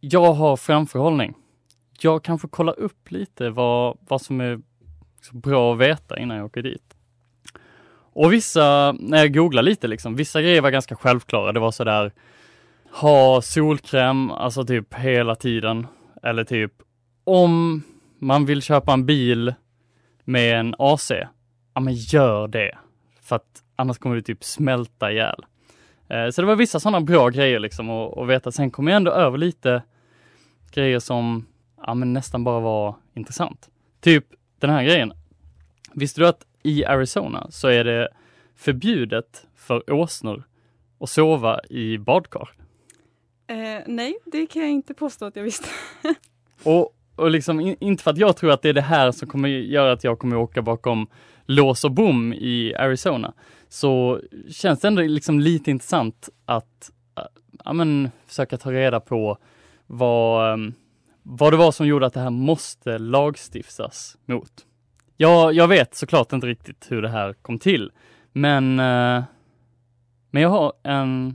jag 0.00 0.32
har 0.32 0.56
framförhållning. 0.56 1.34
Jag 2.00 2.24
kanske 2.24 2.48
kollar 2.48 2.78
upp 2.80 3.10
lite 3.10 3.50
vad, 3.50 3.98
vad 4.08 4.20
som 4.22 4.40
är 4.40 4.60
så 5.22 5.36
bra 5.36 5.72
att 5.72 5.78
veta 5.78 6.18
innan 6.18 6.36
jag 6.36 6.46
åker 6.46 6.62
dit. 6.62 6.94
Och 8.12 8.32
vissa, 8.32 8.92
när 8.92 9.18
jag 9.18 9.34
googlar 9.34 9.62
lite 9.62 9.88
liksom, 9.88 10.16
vissa 10.16 10.42
grejer 10.42 10.60
var 10.60 10.70
ganska 10.70 10.96
självklara. 10.96 11.52
Det 11.52 11.60
var 11.60 11.70
så 11.70 11.84
där, 11.84 12.12
ha 12.92 13.42
solkräm, 13.42 14.30
alltså 14.30 14.64
typ 14.64 14.94
hela 14.94 15.34
tiden. 15.34 15.86
Eller 16.22 16.44
typ, 16.44 16.72
om 17.24 17.82
man 18.18 18.46
vill 18.46 18.62
köpa 18.62 18.92
en 18.92 19.06
bil 19.06 19.54
med 20.24 20.60
en 20.60 20.74
AC, 20.78 21.10
ja 21.74 21.80
men 21.80 21.94
gör 21.94 22.48
det. 22.48 22.78
För 23.22 23.36
att 23.36 23.62
annars 23.76 23.98
kommer 23.98 24.16
du 24.16 24.22
typ 24.22 24.44
smälta 24.44 25.12
ihjäl. 25.12 25.44
Eh, 26.08 26.30
så 26.30 26.40
det 26.40 26.46
var 26.46 26.56
vissa 26.56 26.80
sådana 26.80 27.00
bra 27.00 27.28
grejer 27.28 27.58
liksom 27.58 27.90
och, 27.90 28.18
och 28.18 28.30
veta. 28.30 28.52
Sen 28.52 28.70
kom 28.70 28.88
jag 28.88 28.96
ändå 28.96 29.10
över 29.10 29.38
lite 29.38 29.82
grejer 30.70 30.98
som 30.98 31.46
ja, 31.86 31.94
men 31.94 32.12
nästan 32.12 32.44
bara 32.44 32.60
var 32.60 32.94
intressant. 33.14 33.68
Typ 34.00 34.24
den 34.58 34.70
här 34.70 34.84
grejen. 34.84 35.12
Visste 35.94 36.20
du 36.20 36.28
att 36.28 36.46
i 36.62 36.84
Arizona 36.84 37.46
så 37.50 37.68
är 37.68 37.84
det 37.84 38.08
förbjudet 38.56 39.46
för 39.56 39.92
åsnor 39.92 40.44
att 41.00 41.10
sova 41.10 41.60
i 41.70 41.98
badkar? 41.98 42.48
Eh, 43.50 43.82
nej, 43.86 44.18
det 44.24 44.46
kan 44.46 44.62
jag 44.62 44.70
inte 44.70 44.94
påstå 44.94 45.24
att 45.24 45.36
jag 45.36 45.42
visste. 45.42 45.68
Och, 46.62 46.96
och 47.16 47.30
liksom, 47.30 47.60
in, 47.60 47.76
inte 47.80 48.02
för 48.02 48.10
att 48.10 48.18
jag 48.18 48.36
tror 48.36 48.50
att 48.50 48.62
det 48.62 48.68
är 48.68 48.72
det 48.72 48.80
här 48.80 49.12
som 49.12 49.28
kommer 49.28 49.48
göra 49.48 49.92
att 49.92 50.04
jag 50.04 50.18
kommer 50.18 50.36
åka 50.36 50.62
bakom 50.62 51.06
lås 51.46 51.84
och 51.84 51.92
bom 51.92 52.32
i 52.32 52.74
Arizona, 52.74 53.32
så 53.68 54.20
känns 54.50 54.80
det 54.80 54.88
ändå 54.88 55.02
liksom 55.02 55.40
lite 55.40 55.70
intressant 55.70 56.28
att 56.44 56.90
äh, 57.18 57.24
ja, 57.64 57.72
men, 57.72 58.10
försöka 58.26 58.56
ta 58.56 58.72
reda 58.72 59.00
på 59.00 59.38
vad, 59.86 60.52
ehm, 60.52 60.74
vad 61.22 61.52
det 61.52 61.56
var 61.56 61.72
som 61.72 61.86
gjorde 61.86 62.06
att 62.06 62.14
det 62.14 62.20
här 62.20 62.30
måste 62.30 62.98
lagstiftas 62.98 64.16
mot. 64.26 64.66
Jag, 65.16 65.52
jag 65.52 65.68
vet 65.68 65.94
såklart 65.94 66.32
inte 66.32 66.46
riktigt 66.46 66.86
hur 66.88 67.02
det 67.02 67.08
här 67.08 67.32
kom 67.32 67.58
till, 67.58 67.92
men, 68.32 68.80
äh, 68.80 69.22
men 70.30 70.42
jag 70.42 70.50
har 70.50 70.72
en 70.82 71.34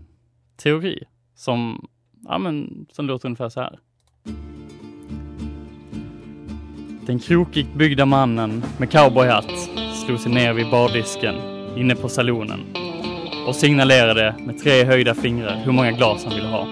teori 0.58 1.04
som, 1.36 1.88
ja, 2.28 2.38
men, 2.38 2.86
som 2.92 3.08
låter 3.08 3.28
ungefär 3.28 3.50
så 3.50 3.62
här. 3.62 3.80
Den 7.06 7.20
krokigt 7.20 7.74
byggda 7.74 8.06
mannen 8.06 8.64
med 8.78 8.92
cowboyhatt 8.92 9.70
slog 10.06 10.20
sig 10.20 10.32
ner 10.32 10.54
vid 10.54 10.72
bardisken 10.72 11.36
inne 11.78 11.96
på 11.96 12.10
salonen 12.10 12.60
och 13.48 13.56
signalerade 13.56 14.36
med 14.40 14.60
tre 14.60 14.84
höjda 14.84 15.16
fingrar 15.16 15.62
hur 15.66 15.72
många 15.72 15.92
glas 15.92 16.26
han 16.26 16.36
ville 16.36 16.48
ha. 16.48 16.68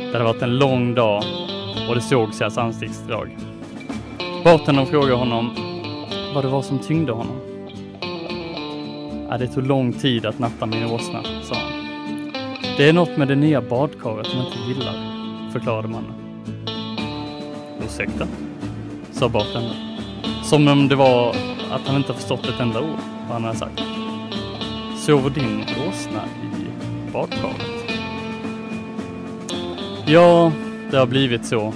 Det 0.00 0.12
hade 0.12 0.24
varit 0.24 0.42
en 0.42 0.58
lång 0.58 0.94
dag 0.94 1.24
och 1.88 1.94
det 1.94 2.00
sågs 2.00 2.40
i 2.40 2.44
hans 2.44 2.58
ansiktsdrag. 2.58 3.36
Bartendern 4.44 4.86
frågade 4.86 5.14
honom 5.14 5.50
vad 6.34 6.44
det 6.44 6.48
var 6.48 6.62
som 6.62 6.78
tyngde 6.78 7.12
honom. 7.12 7.36
Ja, 9.28 9.38
det 9.38 9.48
tog 9.48 9.66
lång 9.66 9.92
tid 9.92 10.26
att 10.26 10.38
natta 10.38 10.66
min 10.66 10.84
åsna, 10.84 11.22
sa 11.42 11.54
han. 11.54 11.71
Det 12.76 12.88
är 12.88 12.92
något 12.92 13.16
med 13.16 13.28
det 13.28 13.34
nya 13.34 13.60
badkaret 13.60 14.26
som 14.26 14.40
inte 14.40 14.58
gillar, 14.68 14.94
förklarade 15.52 15.88
mannen. 15.88 16.14
Ursäkta? 17.84 18.26
sa 19.12 19.28
bartendern. 19.28 19.76
Som 20.44 20.68
om 20.68 20.88
det 20.88 20.96
var 20.96 21.36
att 21.70 21.86
han 21.86 21.96
inte 21.96 22.14
förstått 22.14 22.46
ett 22.46 22.60
enda 22.60 22.80
ord 22.80 22.98
vad 23.22 23.32
han 23.32 23.44
hade 23.44 23.58
sagt. 23.58 23.82
Sover 24.96 25.30
din 25.30 25.64
åsna 25.88 26.24
i 26.42 27.12
badkaret? 27.12 27.96
Ja, 30.06 30.52
det 30.90 30.96
har 30.96 31.06
blivit 31.06 31.46
så, 31.46 31.72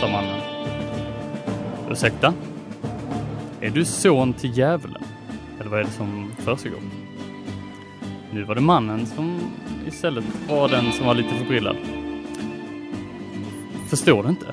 sa 0.00 0.08
mannen. 0.08 0.40
Ursäkta? 1.90 2.34
Är 3.60 3.70
du 3.70 3.84
son 3.84 4.32
till 4.32 4.58
djävulen? 4.58 5.04
Eller 5.60 5.70
vad 5.70 5.80
är 5.80 5.84
det 5.84 5.90
som 5.90 6.32
försiggår? 6.38 6.80
Nu 8.32 8.44
var 8.44 8.54
det 8.54 8.60
mannen 8.60 9.06
som 9.06 9.40
istället 9.92 10.24
var 10.48 10.68
den 10.68 10.92
som 10.92 11.06
var 11.06 11.14
lite 11.14 11.34
förbryllad. 11.34 11.76
Förstår 13.88 14.22
du 14.22 14.28
inte? 14.28 14.46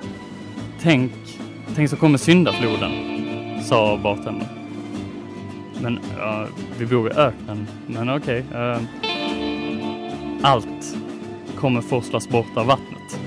Tänk 0.81 1.11
Tänk 1.75 1.89
så 1.89 1.95
kommer 1.95 2.17
syndafloden, 2.17 2.91
sa 3.63 3.97
bartendern. 3.97 4.47
Men 5.81 5.99
ja, 6.19 6.47
vi 6.77 6.85
bor 6.85 7.11
i 7.11 7.13
öknen, 7.13 7.67
men 7.87 8.09
okej. 8.09 8.45
eh, 8.53 8.79
allt 10.41 10.97
kommer 11.55 11.81
forslas 11.81 12.29
bort 12.29 12.57
av 12.57 12.65
vattnet. 12.65 13.19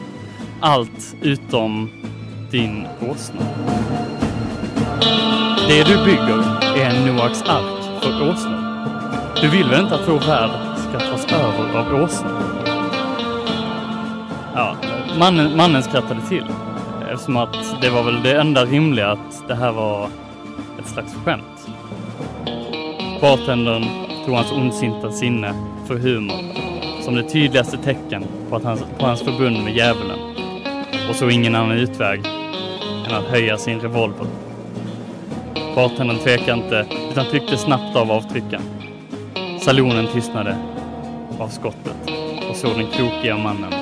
Allt 0.61 1.17
utom 1.23 1.91
din 2.51 2.87
åsna. 3.11 3.41
Det 5.69 5.85
du 5.85 6.05
bygger 6.05 6.39
är 6.77 6.91
en 6.91 7.07
Noaks 7.07 7.43
ark 7.43 8.03
för 8.03 8.31
åsnor. 8.31 8.61
Du 9.41 9.49
vill 9.49 9.69
väl 9.69 9.81
inte 9.81 9.95
att 9.95 10.09
vår 10.09 10.19
värld 10.19 10.70
ska 10.91 10.99
tas 10.99 11.33
över 11.33 11.79
av 11.79 12.03
Åsa. 12.03 12.27
Ja, 14.55 14.77
mannen, 15.19 15.57
mannen 15.57 15.83
skrattade 15.83 16.21
till 16.29 16.45
eftersom 17.13 17.37
att 17.37 17.81
det 17.83 17.91
var 17.91 18.03
väl 18.03 18.23
det 18.23 18.41
enda 18.41 18.65
rimliga 18.65 19.11
att 19.11 19.49
det 19.49 19.55
här 19.55 19.73
var 19.73 20.09
ett 20.79 20.89
slags 20.89 21.15
skämt. 21.25 21.69
Bartendern 23.21 23.85
tog 24.27 24.35
hans 24.35 24.53
ondsinta 24.53 25.13
sinne 25.13 25.55
för 25.87 25.95
humor 25.95 26.37
som 27.03 27.15
det 27.15 27.31
tydligaste 27.31 27.77
tecken 27.77 28.25
på, 28.51 28.57
att 28.57 28.65
hans, 28.65 28.85
på 28.99 29.07
hans 29.07 29.23
förbund 29.23 29.65
med 29.65 29.77
djävulen 29.77 30.19
och 31.11 31.17
såg 31.17 31.33
ingen 31.33 31.55
annan 31.55 31.79
utväg 31.79 32.21
än 33.09 33.15
att 33.15 33.25
höja 33.25 33.59
sin 33.59 33.81
revolver. 33.81 34.27
Bartendern 35.75 36.19
tvekade 36.19 36.53
inte 36.53 36.87
utan 37.11 37.27
tryckte 37.27 37.57
snabbt 37.57 37.97
av 37.97 38.13
avtrycken. 38.13 38.63
Salonen 39.61 40.07
tystnade 40.07 40.57
av 41.41 41.49
skottet 41.49 41.97
och 42.51 42.57
såg 42.57 42.71
den 42.77 42.87
krokiga 42.87 43.37
mannen 43.37 43.73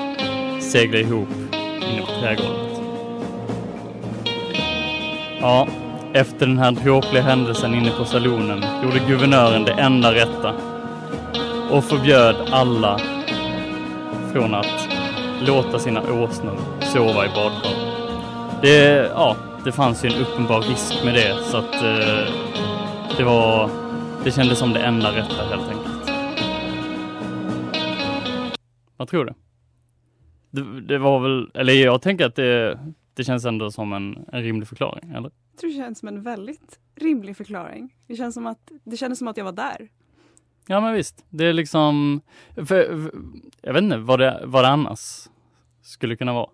segla 0.60 0.98
ihop 0.98 1.28
inne 1.92 2.00
på 2.00 2.12
trädgården. 2.20 2.68
Ja, 5.40 5.66
efter 6.12 6.46
den 6.46 6.58
här 6.58 6.70
dråpliga 6.70 7.22
händelsen 7.22 7.74
inne 7.74 7.90
på 7.90 8.04
salonen 8.04 8.64
gjorde 8.82 8.98
guvernören 9.08 9.64
det 9.64 9.72
enda 9.72 10.14
rätta 10.14 10.54
och 11.70 11.84
förbjöd 11.84 12.36
alla 12.50 13.00
från 14.32 14.54
att 14.54 14.88
låta 15.40 15.78
sina 15.78 16.02
åsnor 16.02 16.56
sova 16.80 17.26
i 17.26 17.28
badkar. 17.28 17.72
Det, 18.62 19.10
ja, 19.14 19.36
det 19.64 19.72
fanns 19.72 20.04
ju 20.04 20.08
en 20.08 20.20
uppenbar 20.20 20.60
risk 20.60 21.04
med 21.04 21.14
det 21.14 21.36
så 21.50 21.56
att 21.56 21.74
eh, 21.74 22.32
det 23.16 23.24
var, 23.24 23.70
det 24.24 24.30
kändes 24.30 24.58
som 24.58 24.72
det 24.72 24.80
enda 24.80 25.08
rätta 25.08 25.44
helt 25.50 25.62
enkelt. 25.62 25.77
Vad 28.98 29.08
tror 29.08 29.24
du? 29.24 29.34
Det, 30.50 30.80
det 30.80 30.98
var 30.98 31.20
väl, 31.20 31.50
eller 31.54 31.72
jag 31.72 32.02
tänker 32.02 32.26
att 32.26 32.34
det, 32.34 32.78
det 33.14 33.24
känns 33.24 33.44
ändå 33.44 33.70
som 33.70 33.92
en, 33.92 34.24
en 34.32 34.42
rimlig 34.42 34.68
förklaring, 34.68 35.10
eller? 35.10 35.30
Jag 35.50 35.60
tror 35.60 35.70
det 35.70 35.76
känns 35.76 35.98
som 35.98 36.08
en 36.08 36.22
väldigt 36.22 36.78
rimlig 36.96 37.36
förklaring. 37.36 37.94
Det 38.06 38.16
känns 38.16 38.34
som 38.34 38.46
att, 38.46 38.70
det 38.84 38.96
kändes 38.96 39.18
som 39.18 39.28
att 39.28 39.36
jag 39.36 39.44
var 39.44 39.52
där. 39.52 39.88
Ja 40.66 40.80
men 40.80 40.94
visst, 40.94 41.24
det 41.28 41.44
är 41.44 41.52
liksom, 41.52 42.20
för, 42.54 42.64
för, 42.64 43.12
jag 43.62 43.72
vet 43.72 43.82
inte 43.82 43.96
vad 43.96 44.20
det, 44.20 44.42
vad 44.44 44.64
det 44.64 44.68
annars 44.68 45.28
skulle 45.82 46.16
kunna 46.16 46.32
vara. 46.32 46.50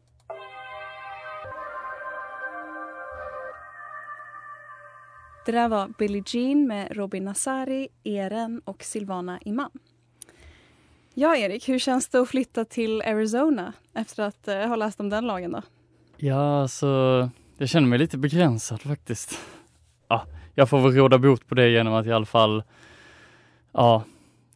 Det 5.46 5.52
där 5.52 5.68
var 5.68 5.88
Billie 5.98 6.22
Jean 6.26 6.66
med 6.66 6.96
Robin 6.96 7.24
Nasari, 7.24 7.88
Eren 8.04 8.60
och 8.64 8.82
Silvana 8.82 9.38
Imam. 9.40 9.70
Ja, 11.16 11.36
Erik, 11.36 11.68
hur 11.68 11.78
känns 11.78 12.08
det 12.08 12.20
att 12.20 12.28
flytta 12.28 12.64
till 12.64 13.02
Arizona 13.02 13.72
efter 13.94 14.22
att 14.22 14.48
eh, 14.48 14.66
ha 14.66 14.76
läst 14.76 15.00
om 15.00 15.08
den 15.08 15.26
lagen 15.26 15.52
då? 15.52 15.62
Ja, 16.16 16.62
alltså, 16.62 16.86
jag 17.58 17.68
känner 17.68 17.88
mig 17.88 17.98
lite 17.98 18.18
begränsad 18.18 18.82
faktiskt. 18.82 19.38
Ja, 20.08 20.26
jag 20.54 20.68
får 20.68 20.80
väl 20.80 20.92
råda 20.92 21.18
bot 21.18 21.48
på 21.48 21.54
det 21.54 21.68
genom 21.68 21.94
att 21.94 22.06
i 22.06 22.12
alla 22.12 22.26
fall, 22.26 22.62
ja, 23.72 24.04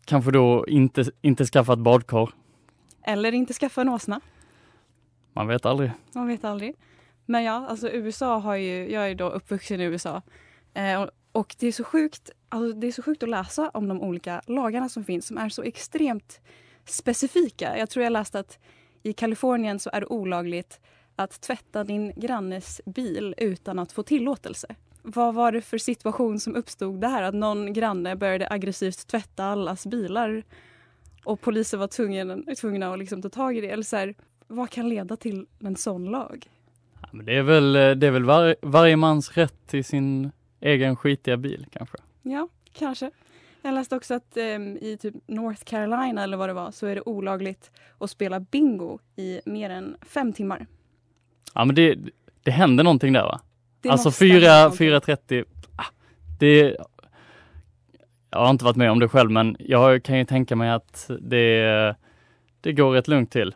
kanske 0.04 0.30
då 0.30 0.64
inte, 0.68 1.04
inte 1.22 1.44
skaffa 1.44 1.72
ett 1.72 1.78
badkar. 1.78 2.30
Eller 3.02 3.32
inte 3.32 3.54
skaffa 3.54 3.80
en 3.80 3.88
åsna. 3.88 4.20
Man 5.32 5.46
vet 5.46 5.66
aldrig. 5.66 5.90
Man 6.12 6.26
vet 6.26 6.44
aldrig. 6.44 6.74
Men 7.26 7.44
ja, 7.44 7.66
alltså 7.68 7.88
USA 7.90 8.38
har 8.38 8.56
ju, 8.56 8.92
jag 8.92 9.10
är 9.10 9.14
då 9.14 9.28
uppvuxen 9.28 9.80
i 9.80 9.84
USA. 9.84 10.22
Eh, 10.74 11.02
och, 11.02 11.10
och 11.32 11.56
det 11.58 11.66
är 11.66 11.72
så 11.72 11.84
sjukt, 11.84 12.30
alltså 12.48 12.78
det 12.78 12.86
är 12.86 12.92
så 12.92 13.02
sjukt 13.02 13.22
att 13.22 13.28
läsa 13.28 13.70
om 13.74 13.88
de 13.88 14.02
olika 14.02 14.42
lagarna 14.46 14.88
som 14.88 15.04
finns 15.04 15.26
som 15.26 15.38
är 15.38 15.48
så 15.48 15.62
extremt 15.62 16.40
specifika. 16.84 17.78
Jag 17.78 17.90
tror 17.90 18.04
jag 18.04 18.12
läste 18.12 18.38
att 18.38 18.58
i 19.02 19.12
Kalifornien 19.12 19.78
så 19.78 19.90
är 19.92 20.00
det 20.00 20.06
olagligt 20.06 20.80
att 21.16 21.40
tvätta 21.40 21.84
din 21.84 22.12
grannes 22.16 22.80
bil 22.86 23.34
utan 23.36 23.78
att 23.78 23.92
få 23.92 24.02
tillåtelse. 24.02 24.74
Vad 25.02 25.34
var 25.34 25.52
det 25.52 25.60
för 25.60 25.78
situation 25.78 26.40
som 26.40 26.56
uppstod 26.56 27.00
där? 27.00 27.22
Att 27.22 27.34
någon 27.34 27.72
granne 27.72 28.16
började 28.16 28.48
aggressivt 28.50 29.06
tvätta 29.06 29.44
allas 29.44 29.86
bilar 29.86 30.42
och 31.24 31.40
polisen 31.40 31.80
var 31.80 31.86
tvungen, 31.86 32.46
tvungna 32.60 32.92
att 32.92 32.98
liksom 32.98 33.22
ta 33.22 33.28
tag 33.28 33.56
i 33.56 33.60
det. 33.60 33.68
Eller 33.68 33.82
så 33.82 33.96
här, 33.96 34.14
vad 34.46 34.70
kan 34.70 34.88
leda 34.88 35.16
till 35.16 35.46
en 35.60 35.76
sån 35.76 36.04
lag? 36.04 36.50
Ja, 37.02 37.08
men 37.12 37.26
det 37.26 37.36
är 37.36 37.42
väl, 37.42 37.76
eh, 37.76 37.90
det 37.90 38.06
är 38.06 38.10
väl 38.10 38.24
var, 38.24 38.56
varje 38.62 38.96
mans 38.96 39.32
rätt 39.32 39.66
till 39.66 39.84
sin 39.84 40.30
egen 40.60 40.96
skitiga 40.96 41.36
bil 41.36 41.66
kanske. 41.72 41.98
Ja, 42.32 42.48
kanske. 42.72 43.10
Jag 43.62 43.74
läste 43.74 43.96
också 43.96 44.14
att 44.14 44.36
em, 44.36 44.76
i 44.76 44.96
typ 45.00 45.14
North 45.26 45.64
Carolina 45.64 46.22
eller 46.22 46.36
vad 46.36 46.48
det 46.48 46.52
var 46.52 46.70
så 46.70 46.86
är 46.86 46.94
det 46.94 47.02
olagligt 47.06 47.70
att 47.98 48.10
spela 48.10 48.40
bingo 48.40 48.98
i 49.16 49.40
mer 49.44 49.70
än 49.70 49.96
fem 50.02 50.32
timmar. 50.32 50.66
Ja 51.54 51.64
men 51.64 51.74
det, 51.74 51.98
det 52.42 52.50
händer 52.50 52.84
någonting 52.84 53.12
där 53.12 53.22
va? 53.22 53.40
Det 53.80 53.88
alltså 53.88 54.08
måste 54.08 54.24
ha 54.24 54.60
hänt 54.62 54.78
4, 54.78 54.92
någonting. 54.92 55.38
4.30, 55.38 55.44
ah, 55.76 55.84
det 56.38 56.76
jag 58.30 58.38
har 58.38 58.50
inte 58.50 58.64
varit 58.64 58.76
med 58.76 58.90
om 58.90 58.98
det 58.98 59.08
själv, 59.08 59.30
men 59.30 59.56
jag 59.60 60.02
kan 60.02 60.18
ju 60.18 60.24
tänka 60.24 60.56
mig 60.56 60.70
att 60.70 61.10
det, 61.20 61.94
det 62.60 62.72
går 62.72 62.92
rätt 62.92 63.08
lugnt 63.08 63.30
till. 63.30 63.54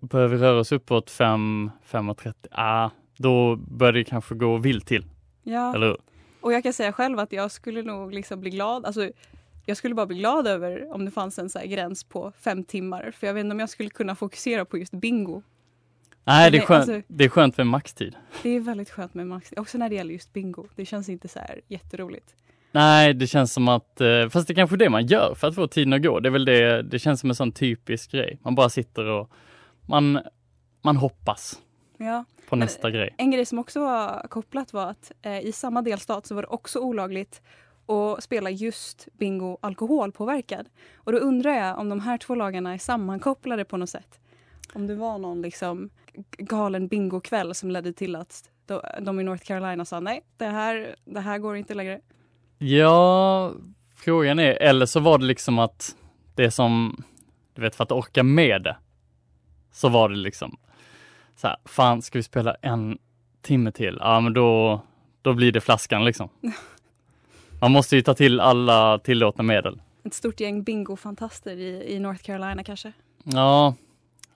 Börjar 0.00 0.28
vi 0.28 0.36
röra 0.36 0.60
oss 0.60 0.72
uppåt 0.72 1.10
5, 1.10 1.70
5.30, 1.90 2.34
ah, 2.50 2.90
då 3.16 3.56
börjar 3.56 3.92
det 3.92 4.04
kanske 4.04 4.34
gå 4.34 4.56
vilt 4.56 4.86
till, 4.86 5.04
Ja, 5.42 5.74
eller 5.74 5.86
hur? 5.86 5.96
Och 6.42 6.52
jag 6.52 6.62
kan 6.62 6.72
säga 6.72 6.92
själv 6.92 7.18
att 7.18 7.32
jag 7.32 7.50
skulle 7.50 7.82
nog 7.82 8.12
liksom 8.14 8.40
bli 8.40 8.50
glad. 8.50 8.84
Alltså, 8.86 9.10
jag 9.66 9.76
skulle 9.76 9.94
bara 9.94 10.06
bli 10.06 10.18
glad 10.18 10.46
över 10.46 10.92
om 10.94 11.04
det 11.04 11.10
fanns 11.10 11.38
en 11.38 11.50
så 11.50 11.60
gräns 11.64 12.04
på 12.04 12.32
fem 12.40 12.64
timmar. 12.64 13.10
För 13.18 13.26
jag 13.26 13.34
vet 13.34 13.44
inte 13.44 13.54
om 13.54 13.60
jag 13.60 13.68
skulle 13.70 13.90
kunna 13.90 14.14
fokusera 14.14 14.64
på 14.64 14.78
just 14.78 14.92
bingo. 14.92 15.42
Nej, 16.24 16.50
det 16.50 16.58
är 16.58 16.62
skönt, 16.62 16.88
alltså- 16.88 17.02
det 17.08 17.24
är 17.24 17.28
skönt 17.28 17.56
med 17.56 17.66
maxtid. 17.66 18.16
Det 18.42 18.50
är 18.50 18.60
väldigt 18.60 18.90
skönt 18.90 19.14
med 19.14 19.26
max. 19.26 19.52
Också 19.56 19.78
när 19.78 19.88
det 19.88 19.94
gäller 19.94 20.12
just 20.12 20.32
bingo. 20.32 20.66
Det 20.76 20.84
känns 20.86 21.08
inte 21.08 21.28
så 21.28 21.38
här 21.38 21.60
jätteroligt. 21.68 22.34
Nej, 22.72 23.14
det 23.14 23.26
känns 23.26 23.52
som 23.52 23.68
att, 23.68 24.00
eh, 24.00 24.28
fast 24.28 24.46
det 24.48 24.52
är 24.52 24.54
kanske 24.54 24.76
är 24.76 24.78
det 24.78 24.90
man 24.90 25.06
gör 25.06 25.34
för 25.34 25.48
att 25.48 25.54
få 25.54 25.66
tiden 25.66 25.92
att 25.92 26.02
gå. 26.02 26.20
Det 26.20 26.28
är 26.28 26.30
väl 26.30 26.44
det, 26.44 26.82
det 26.82 26.98
känns 26.98 27.20
som 27.20 27.30
en 27.30 27.36
sån 27.36 27.52
typisk 27.52 28.10
grej. 28.12 28.38
Man 28.42 28.54
bara 28.54 28.68
sitter 28.68 29.04
och 29.06 29.30
man, 29.86 30.20
man 30.82 30.96
hoppas 30.96 31.58
Ja. 32.02 32.24
på 32.48 32.56
Men- 32.56 32.66
nästa 32.66 32.90
grej. 32.90 33.14
En 33.18 33.30
grej 33.30 33.46
som 33.46 33.58
också 33.58 33.80
var 33.80 34.26
kopplat 34.28 34.72
var 34.72 34.86
att 34.90 35.12
eh, 35.22 35.40
i 35.40 35.52
samma 35.52 35.82
delstat 35.82 36.26
så 36.26 36.34
var 36.34 36.42
det 36.42 36.48
också 36.48 36.78
olagligt 36.78 37.42
att 37.86 38.22
spela 38.24 38.50
just 38.50 39.08
bingo 39.12 39.58
alkoholpåverkad. 39.62 40.68
Och 40.96 41.12
då 41.12 41.18
undrar 41.18 41.52
jag 41.52 41.78
om 41.78 41.88
de 41.88 42.00
här 42.00 42.18
två 42.18 42.34
lagarna 42.34 42.74
är 42.74 42.78
sammankopplade 42.78 43.64
på 43.64 43.76
något 43.76 43.90
sätt. 43.90 44.20
Om 44.74 44.86
det 44.86 44.94
var 44.94 45.18
någon 45.18 45.42
liksom 45.42 45.90
galen 46.38 46.88
bingokväll 46.88 47.54
som 47.54 47.70
ledde 47.70 47.92
till 47.92 48.16
att 48.16 48.50
de 49.00 49.20
i 49.20 49.24
North 49.24 49.44
Carolina 49.44 49.84
sa 49.84 50.00
nej, 50.00 50.22
det 50.36 50.46
här, 50.46 50.96
det 51.04 51.20
här 51.20 51.38
går 51.38 51.56
inte 51.56 51.74
längre. 51.74 52.00
Ja, 52.58 53.52
frågan 53.96 54.38
är, 54.38 54.52
eller 54.52 54.86
så 54.86 55.00
var 55.00 55.18
det 55.18 55.24
liksom 55.24 55.58
att 55.58 55.96
det 56.34 56.50
som, 56.50 57.02
du 57.54 57.62
vet 57.62 57.74
för 57.74 57.84
att 57.84 57.92
orka 57.92 58.22
med 58.22 58.62
det, 58.62 58.76
så 59.72 59.88
var 59.88 60.08
det 60.08 60.16
liksom 60.16 60.56
så 61.42 61.48
här, 61.48 61.56
fan 61.64 62.02
ska 62.02 62.18
vi 62.18 62.22
spela 62.22 62.56
en 62.62 62.98
timme 63.40 63.72
till? 63.72 63.96
Ja 64.00 64.20
men 64.20 64.32
då, 64.32 64.80
då 65.22 65.32
blir 65.32 65.52
det 65.52 65.60
flaskan 65.60 66.04
liksom. 66.04 66.28
Man 67.60 67.72
måste 67.72 67.96
ju 67.96 68.02
ta 68.02 68.14
till 68.14 68.40
alla 68.40 68.98
tillåtna 68.98 69.44
medel. 69.44 69.80
Ett 70.04 70.14
stort 70.14 70.40
gäng 70.40 70.62
bingofantaster 70.62 71.56
i, 71.56 71.94
i 71.94 71.98
North 72.00 72.22
Carolina 72.22 72.64
kanske. 72.64 72.92
Ja, 73.24 73.74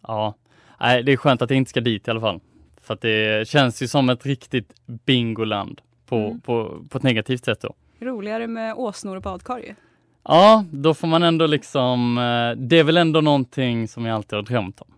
ja. 0.03 0.35
Nej, 0.81 1.03
det 1.03 1.13
är 1.13 1.17
skönt 1.17 1.43
att 1.43 1.49
det 1.49 1.55
inte 1.55 1.71
ska 1.71 1.81
dit 1.81 2.09
i 2.09 2.11
alla 2.11 2.21
fall. 2.21 2.41
För 2.81 2.95
att 2.95 3.01
det 3.01 3.49
känns 3.49 3.83
ju 3.83 3.89
som 3.89 4.09
ett 4.11 4.27
riktigt 4.27 4.73
bingoland 4.87 5.81
på, 6.07 6.17
Mm. 6.17 6.41
på, 6.41 6.85
på 6.91 6.99
ett 6.99 7.05
negativt 7.05 7.45
sätt 7.45 7.61
då. 7.61 7.75
Roligare 8.01 8.47
med 8.47 8.75
åsnor 8.75 9.17
och 9.17 9.23
badkar 9.23 9.59
ju. 9.59 9.75
Ja, 10.23 10.65
då 10.71 10.95
får 10.95 11.07
man 11.09 11.23
ändå 11.23 11.47
liksom, 11.47 12.19
eh, 12.19 12.63
det 12.67 12.79
är 12.79 12.85
väl 12.85 12.97
ändå 12.97 13.21
någonting 13.21 13.89
som 13.89 14.07
jag 14.07 14.15
alltid 14.15 14.37
har 14.37 14.43
drömt 14.43 14.81
om. 14.81 14.89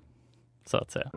Så 0.68 0.76
att 0.76 0.90
säga. 0.90 1.10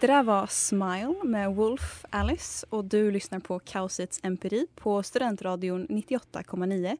Det 0.00 0.06
där 0.06 0.22
var 0.22 0.46
Smile 0.46 1.14
med 1.24 1.54
Wolf 1.54 2.04
Alice 2.10 2.66
och 2.70 2.84
du 2.84 3.10
lyssnar 3.10 3.40
på 3.40 3.58
Kaosets 3.58 4.20
empiri 4.22 4.66
på 4.74 5.02
Studentradion 5.02 5.86
98,9. 5.88 6.96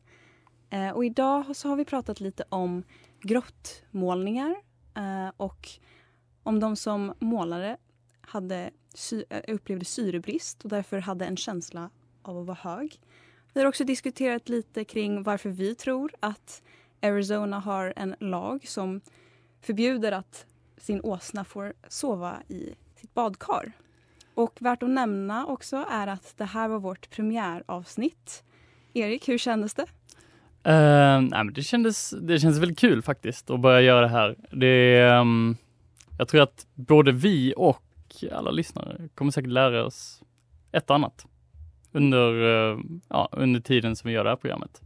Eh, 0.70 0.90
och 0.90 1.04
idag 1.04 1.56
så 1.56 1.68
har 1.68 1.76
vi 1.76 1.84
pratat 1.84 2.20
lite 2.20 2.44
om 2.48 2.82
grottmålningar 3.20 4.54
eh, 4.96 5.32
och 5.36 5.68
om 6.42 6.60
de 6.60 6.76
som 6.76 7.14
målare 7.18 7.76
hade 8.20 8.70
sy- 8.94 9.24
eh, 9.30 9.54
upplevde 9.54 9.84
syrebrist 9.84 10.62
och 10.64 10.70
därför 10.70 10.98
hade 10.98 11.24
en 11.26 11.36
känsla 11.36 11.90
av 12.22 12.38
att 12.38 12.46
vara 12.46 12.58
hög. 12.60 13.00
Vi 13.52 13.60
har 13.60 13.68
också 13.68 13.84
diskuterat 13.84 14.48
lite 14.48 14.84
kring 14.84 15.22
varför 15.22 15.50
vi 15.50 15.74
tror 15.74 16.12
att 16.20 16.62
Arizona 17.04 17.58
har 17.58 17.92
en 17.96 18.14
lag 18.20 18.68
som 18.68 19.00
förbjuder 19.60 20.12
att 20.12 20.46
sin 20.76 21.00
åsna 21.00 21.44
får 21.44 21.72
sova 21.88 22.36
i 22.48 22.74
sitt 22.94 23.14
badkar. 23.14 23.72
Och 24.34 24.56
värt 24.60 24.82
att 24.82 24.90
nämna 24.90 25.46
också 25.46 25.84
är 25.90 26.06
att 26.06 26.34
det 26.36 26.44
här 26.44 26.68
var 26.68 26.78
vårt 26.78 27.10
premiäravsnitt. 27.10 28.44
Erik, 28.92 29.28
hur 29.28 29.38
kändes 29.38 29.74
det? 29.74 29.86
Uh, 30.66 31.20
nej, 31.20 31.44
men 31.44 31.52
det, 31.52 31.62
kändes, 31.62 32.10
det 32.10 32.38
kändes 32.38 32.60
väldigt 32.60 32.78
kul 32.78 33.02
faktiskt 33.02 33.50
att 33.50 33.60
börja 33.60 33.80
göra 33.80 34.00
det 34.00 34.08
här. 34.08 34.36
Det, 34.50 35.04
um, 35.08 35.56
jag 36.18 36.28
tror 36.28 36.42
att 36.42 36.66
både 36.74 37.12
vi 37.12 37.54
och 37.56 37.82
alla 38.32 38.50
lyssnare 38.50 39.08
kommer 39.14 39.30
säkert 39.30 39.50
lära 39.50 39.84
oss 39.84 40.22
ett 40.72 40.90
och 40.90 40.96
annat 40.96 41.26
under, 41.92 42.32
uh, 42.32 42.80
ja, 43.08 43.28
under 43.32 43.60
tiden 43.60 43.96
som 43.96 44.08
vi 44.08 44.14
gör 44.14 44.24
det 44.24 44.30
här 44.30 44.36
programmet. 44.36 44.80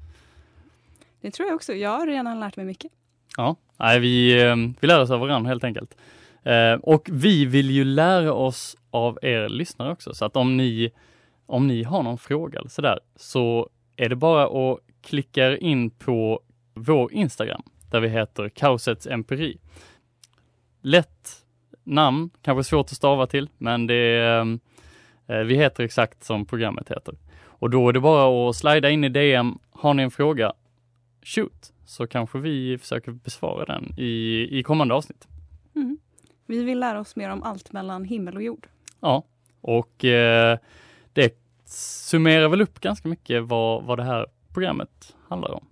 Det 1.21 1.31
tror 1.31 1.49
jag 1.49 1.57
också. 1.57 1.75
Jag 1.75 1.91
har 1.91 2.07
redan 2.07 2.41
lärt 2.41 2.57
mig 2.57 2.67
mycket. 2.67 2.93
Ja, 3.37 3.57
nej, 3.77 4.01
vi, 4.01 4.43
ehm, 4.43 4.75
vi 4.81 4.87
lär 4.87 5.01
oss 5.01 5.11
av 5.11 5.21
varandra 5.21 5.49
helt 5.49 5.65
enkelt. 5.65 5.97
Eh, 6.43 6.73
och 6.73 7.09
vi 7.13 7.45
vill 7.45 7.71
ju 7.71 7.85
lära 7.85 8.33
oss 8.33 8.77
av 8.91 9.19
er 9.23 9.49
lyssnare 9.49 9.93
också, 9.93 10.15
så 10.15 10.25
att 10.25 10.37
om 10.37 10.57
ni, 10.57 10.91
om 11.47 11.67
ni 11.67 11.83
har 11.83 12.03
någon 12.03 12.19
fråga 12.19 12.59
eller 12.59 12.71
sådär, 12.71 13.01
så 13.17 13.69
är 13.97 14.09
det 14.09 14.17
bara 14.17 14.73
att 14.73 14.79
klicka 15.03 15.47
er 15.47 15.57
in 15.57 15.91
på 15.91 16.41
vår 16.75 17.13
Instagram, 17.13 17.63
där 17.91 18.01
vi 18.01 18.09
heter 18.09 18.49
Kaosets 18.49 19.07
empiri. 19.07 19.59
Lätt 20.83 21.45
namn, 21.85 22.31
kanske 22.43 22.65
svårt 22.65 22.87
att 22.87 22.97
stava 22.97 23.27
till, 23.27 23.49
men 23.59 23.87
det 23.87 23.95
är, 23.95 24.59
vi 25.45 25.55
heter 25.55 25.85
exakt 25.85 26.25
som 26.25 26.47
programmet 26.47 26.91
heter. 26.91 27.15
Och 27.45 27.71
då 27.71 27.89
är 27.89 27.93
det 27.93 28.01
bara 28.01 28.51
att 28.51 28.57
slida 28.57 28.91
in 28.91 29.05
i 29.05 29.09
DM. 29.09 29.59
Har 29.71 29.95
ni 29.95 30.03
en 30.03 30.11
fråga, 30.11 30.53
shoot, 31.29 31.73
så 31.85 32.07
kanske 32.07 32.39
vi 32.39 32.79
försöker 32.79 33.13
besvara 33.13 33.65
den 33.65 33.95
i, 33.97 34.47
i 34.59 34.63
kommande 34.63 34.95
avsnitt. 34.95 35.29
Mm. 35.75 35.99
Vi 36.47 36.63
vill 36.63 36.81
lära 36.81 37.01
oss 37.01 37.17
mer 37.17 37.31
om 37.31 37.43
allt 37.43 37.73
mellan 37.73 38.05
himmel 38.05 38.37
och 38.37 38.43
jord. 38.43 38.67
Ja, 39.01 39.25
och 39.61 40.05
eh, 40.05 40.59
det 41.13 41.39
summerar 41.65 42.49
väl 42.49 42.61
upp 42.61 42.81
ganska 42.81 43.09
mycket 43.09 43.45
vad, 43.45 43.85
vad 43.85 43.99
det 43.99 44.05
här 44.05 44.27
programmet 44.55 45.17
handlar 45.29 45.51
om. 45.51 45.65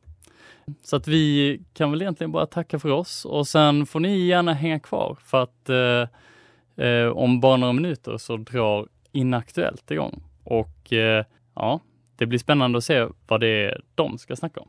Så 0.82 0.96
att 0.96 1.08
vi 1.08 1.60
kan 1.74 1.90
väl 1.90 2.02
egentligen 2.02 2.32
bara 2.32 2.46
tacka 2.46 2.78
för 2.78 2.90
oss 2.90 3.24
och 3.24 3.48
sen 3.48 3.86
får 3.86 4.00
ni 4.00 4.26
gärna 4.26 4.52
hänga 4.52 4.80
kvar 4.80 5.16
för 5.24 5.42
att 5.42 5.68
eh, 5.68 6.86
eh, 6.86 7.08
om 7.08 7.40
bara 7.40 7.56
några 7.56 7.72
minuter 7.72 8.18
så 8.18 8.36
drar 8.36 8.88
Inaktuellt 9.12 9.90
igång 9.90 10.22
och 10.44 10.92
eh, 10.92 11.24
ja, 11.54 11.80
det 12.16 12.26
blir 12.26 12.38
spännande 12.38 12.78
att 12.78 12.84
se 12.84 13.06
vad 13.26 13.40
det 13.40 13.48
är 13.48 13.80
de 13.94 14.18
ska 14.18 14.36
snacka 14.36 14.60
om. 14.60 14.68